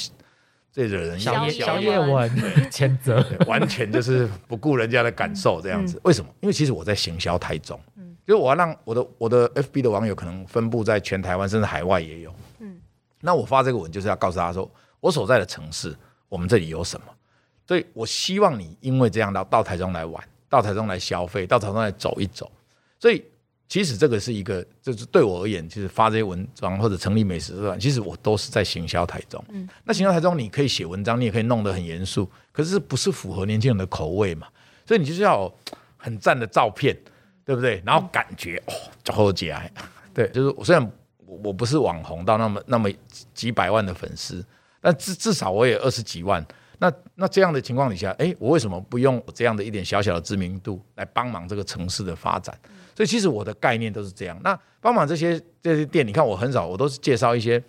[0.72, 2.30] 这惹人宵夜宵宵夜夜文
[2.70, 6.00] 谴责，对完全就是不顾人家的感受这样子。
[6.04, 6.30] 为什么？
[6.42, 7.80] 因为其实我在行销台中，
[8.26, 12.34] 就是我要让我的我的 FB 的网友可能分布在全台湾，甚至海外也有。
[12.60, 12.80] 嗯
[13.22, 14.70] 那我发这个文就是要告诉大家说，
[15.00, 15.96] 我所在的城市，
[16.30, 17.08] 我们这里有什么。
[17.68, 22.52] 所以我希望你因为这样到到台中来玩，到台中来消费，到台中来走一走。
[23.00, 23.24] 所以
[23.68, 29.44] 其实这个是一个，就是对我而言，就是发这些文章或者成立美食社团，其实我都是在行销台中。
[29.50, 34.48] 嗯那行销台中，你可以写文章，你也可以弄得很严肃，可是不是符合年轻人的口味嘛？
[34.86, 35.52] 所以你就是要
[35.98, 36.96] 很赞的照片，
[37.46, 37.82] 对不对？
[37.86, 38.74] 然后感觉哦，
[39.04, 39.72] 就好起来。
[40.14, 40.84] 对，就是我虽然
[41.26, 42.90] 我我不是网红到那么那么
[43.34, 44.44] 几百万的粉丝，
[44.82, 46.46] 但至至少我也二十几万。
[46.80, 52.58] 那那这样的情况底下，哎，我为什么不用我这样的一点小小的知名度来帮忙这个城市的发展？
[52.96, 54.38] 所以其实我的概念都是这样。
[54.44, 57.62] 那帮忙这些这些店，你看我很少，我都是介绍一些，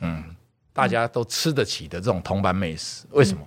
[0.00, 0.24] 嗯，
[0.72, 3.06] 大家都吃得起的这种铜板美食。
[3.10, 3.46] 为什么？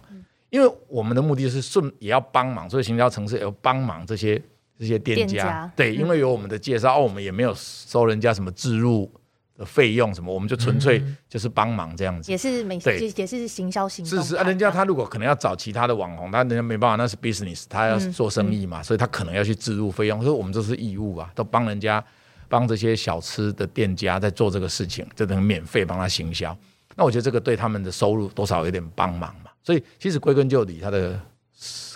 [0.50, 4.42] 因为我们的目的是顺也要帮忙，所以行销城市也要帮忙这些
[4.82, 5.72] 这些店家。
[5.76, 9.12] 对，因为有我们的介绍，哦，我们也没有收人家什么置入
[9.56, 12.32] 的费用什么，我们就纯粹就是帮忙这样子。
[12.32, 20.20] 也是美对也也是行销行动是是啊，人家他如果可能要找其他的网红，他人家没办法，那是 business，他要做生意嘛，所以他可能要去置入费用。
[20.24, 22.04] 所以我们这是义务啊，都帮人家
[22.50, 26.58] 帮这些小吃的店家在做这个事情，就等于免费帮他行销。
[26.96, 29.52] 那我觉得这个对他们的收入多少有点帮忙嘛。
[29.64, 31.18] 所以其实归根究底，他的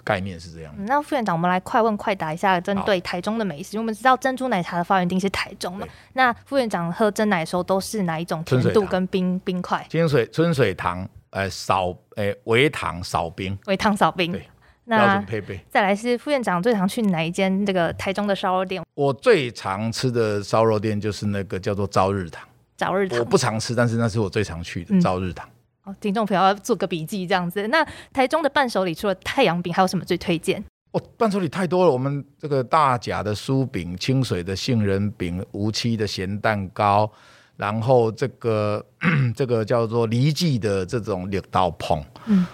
[0.06, 0.74] 概念是这样。
[0.78, 3.76] 嗯那副院长，我们来快问快答一下，针对台中的美食。
[3.76, 9.86] 因为我们知道珍珠奶茶的发源地是台中嘛，那副院长喝真奶的时候都是哪一种甜度跟冰冰块？
[9.90, 14.40] 清水春水糖，呃，少，呃，微糖少冰，微糖少冰对。
[14.88, 15.60] 标那准配备。
[15.68, 18.84] 再来是副院长最常去哪一间这个台中的烧肉店？
[18.94, 22.48] 我最常吃的烧肉店就是那个叫做朝日堂，
[22.78, 23.26] 朝日堂。
[23.26, 25.50] 不常吃，但是那是我最常去的嗯朝日堂。
[25.86, 27.68] 哦，听众朋友要做个笔记这样子。
[27.68, 30.64] 那台中的伴手礼除了太阳饼，还有什么最推荐？
[30.92, 37.10] 哦，伴手礼太多了，我们这个大甲的酥饼、清水的杏仁饼、无期的咸蛋糕，
[37.58, 38.84] 然后这个
[39.36, 42.46] 这个叫做离记的这种绿豆碰，嗯，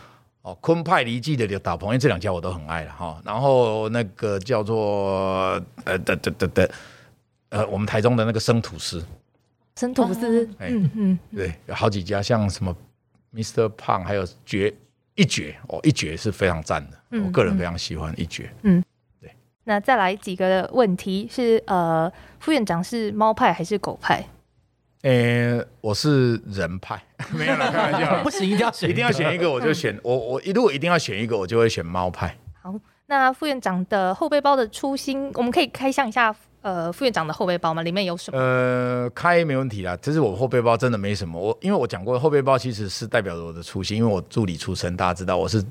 [0.42, 3.22] 哦，昆派离记的绿豆碰，因为这两家我都很爱了哈。
[3.24, 6.72] 然后那个叫做呃的的的的
[7.50, 9.06] 呃，我们台中的那个生吐司，
[9.78, 12.76] 生吐司，哎嗯嗯，对，有好几家，像什么
[13.34, 13.70] Mr.
[13.70, 14.74] 胖，还有绝
[15.16, 18.52] 一绝哦，一绝是非常赞的，嗯我个人非常喜欢一绝。
[18.64, 18.84] 嗯，
[19.20, 24.24] 对那再来几个问题是呃，副院长是猫派还是狗派？
[25.04, 27.02] 呃，我是人派，
[27.34, 32.38] 没有啦，开玩笑 不行，一定要选，一定要选一个，我就选我我如果一定要选一个，我就会选猫派。
[32.62, 32.74] 好，
[33.08, 37.82] 那副院长的后背包的初心，我们可以开箱一下呃副院长的后背包吗？
[37.82, 38.40] 里面有什么？
[38.40, 45.64] 呃，开没问题啦，其实我后背包真的没什么，我因为我讲过后背包其实是代表着我的初心，因为我助理出身，大家知道我是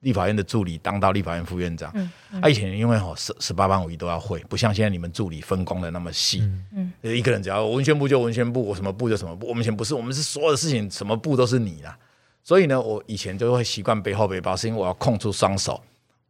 [0.00, 1.90] 立法院的助理，当到立法院副院长。
[1.94, 2.10] 嗯
[2.40, 6.40] 他、以前因为吼十十八般武艺都要会，不像现在你们助理分工的那么细。
[6.72, 9.46] 嗯嗯，一个人只要文宣部就文宣部，我什么部就什么部。
[9.48, 11.96] 我们以前不是，我们是所有的事情什么部都是你啦。
[12.44, 15.80] 所以呢，我以前就会习惯背后背包，是因为我要空出双手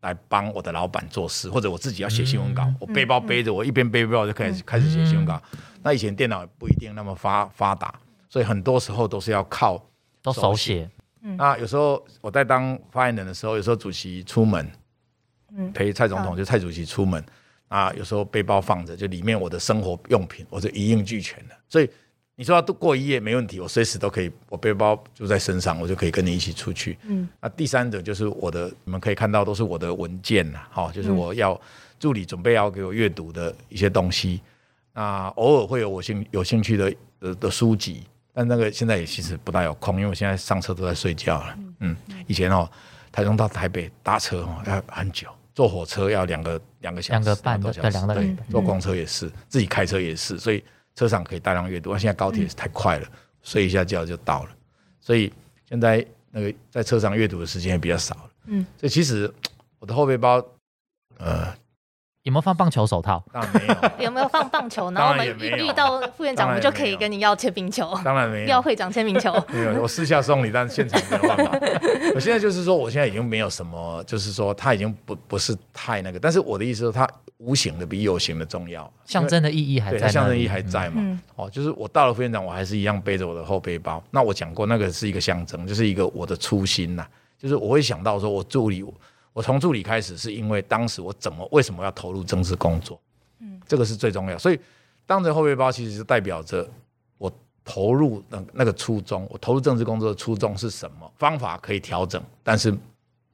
[0.00, 5.42] 来帮我的老板做事，或者我自己要写新闻稿，我背包背着，我一边背背包就开始开始写新闻稿。
[5.82, 7.94] 那以前电脑也不一定那么发发达，
[8.28, 9.84] 所以很多时候都是要靠
[10.22, 10.88] 都手写，
[11.20, 14.70] 那有时候我在当发言人的时候，有时候主席出门，
[15.56, 15.72] 嗯。
[15.72, 17.24] 陪蔡总统就蔡主席出门。
[17.68, 21.56] 啊，有时候背包放着，就里面我的生活用品我就一应俱全的。
[21.68, 21.90] 所以
[22.38, 26.98] 你说要度过一夜没问题，我随时都可以，我背包就在身上，我就可以跟你一起出去。
[27.04, 31.58] 嗯，那第三者就是我的，你们可以看到都是我的文件呐，好、就是我要
[31.98, 34.42] 助理准备要给我阅读的一些东西。
[34.92, 41.58] 那偶尔会有我兴有兴趣的的的书籍，但那个现在也其实不大有空，因为我现在上车都在睡觉了。
[41.80, 42.70] 嗯，以前哦，
[43.10, 50.62] 台中到台北搭车哦要很久，坐火车要两个两个小时，两个半多小时，对两个对半，坐公车也是，自己开车也是，所以
[50.96, 51.92] 车上可以大量阅读。
[51.92, 53.06] 那现在高铁太快了，
[53.42, 54.50] 睡一下觉就到了，
[55.00, 55.32] 所以
[55.68, 58.30] 现在那个在车上阅读的时间也比较少了。
[58.46, 59.32] 嗯，所以其实
[59.78, 60.44] 我的后背包，
[61.18, 61.54] 呃，
[62.26, 63.22] 有没有放棒球手套？
[63.32, 64.90] 当然没有，有没有放棒球？
[64.90, 68.48] 然后我们遇到副院长，我们就可以跟你要签名球，当然没有。
[68.48, 69.32] 要会长签名球。
[69.48, 71.56] 没有，我私下送你，但是现场没有办法。
[72.16, 80.96] 我现在就是说，我现在已经没有什么，就是说他已经不不是太那个，但是我的意思是，它无形的比有形的重要，象征的意义还对，在象征意义还在嘛。
[80.96, 84.02] 嗯哦，就是我到了副院长，我还是一样背着我的后背包。
[84.10, 87.06] 那我讲过，那个是一个象征，就是一个我的初心呐、
[87.38, 88.92] 就是我会想到说，我助理，我
[89.42, 93.00] 从助理开始，是因为当时我怎么为什么要投入政治工作？
[93.40, 94.38] 嗯，这个是最重要。
[94.38, 94.58] 所以
[95.04, 96.68] 当着后背包，其实是代表着
[97.18, 97.30] 我
[97.64, 101.10] 投入那那个初衷，我投入政治工作的初衷是什么？
[101.16, 102.76] 方法可以调整，但是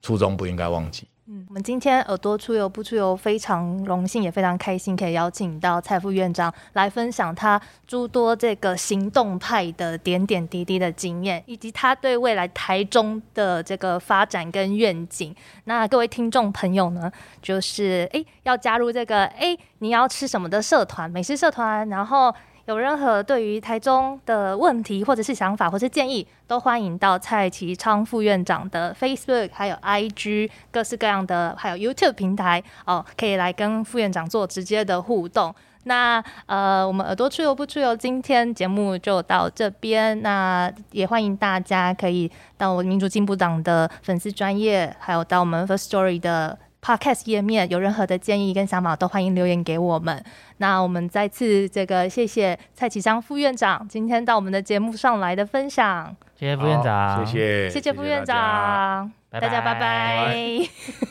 [0.00, 1.06] 初衷不应该忘记。
[1.34, 15.34] 嗯，我们今天耳朵出游不出游，非常荣幸也非常开心，可以邀请到蔡副院长来分享他诸多这个行动派的点点滴滴的经验，以及他对未来台中的这个发展跟愿景。
[15.64, 17.10] 那各位听众朋友呢，
[17.40, 22.34] 就是诶要加入这个诶你要吃什么的社团，美食社团，然后。
[22.66, 35.54] 有任何对于台中的问题，或者是想法，或是建议，都欢迎到蔡其昌副院长的 Facebook，还有 IG 各式各样的，还有 YouTube 平台哦，可以来跟副院长做直接的互动。
[35.84, 40.22] 那呃，我们耳朵出游不出游，今天节目就到这边。
[40.22, 50.22] 那也欢迎大家可以到我民主进步党的粉丝专业，还有到我们 First Story 的 Podcast 页面，有任何的建议跟想法，都欢迎留言给我们。
[50.56, 58.34] 那我们再次这个谢谢蔡启章副院长今天到我们的节目上来的分享，谢谢副院长，好谢谢，谢谢副院大家。
[58.34, 59.74] 长，拜大家拜。
[59.74, 60.68] 拜拜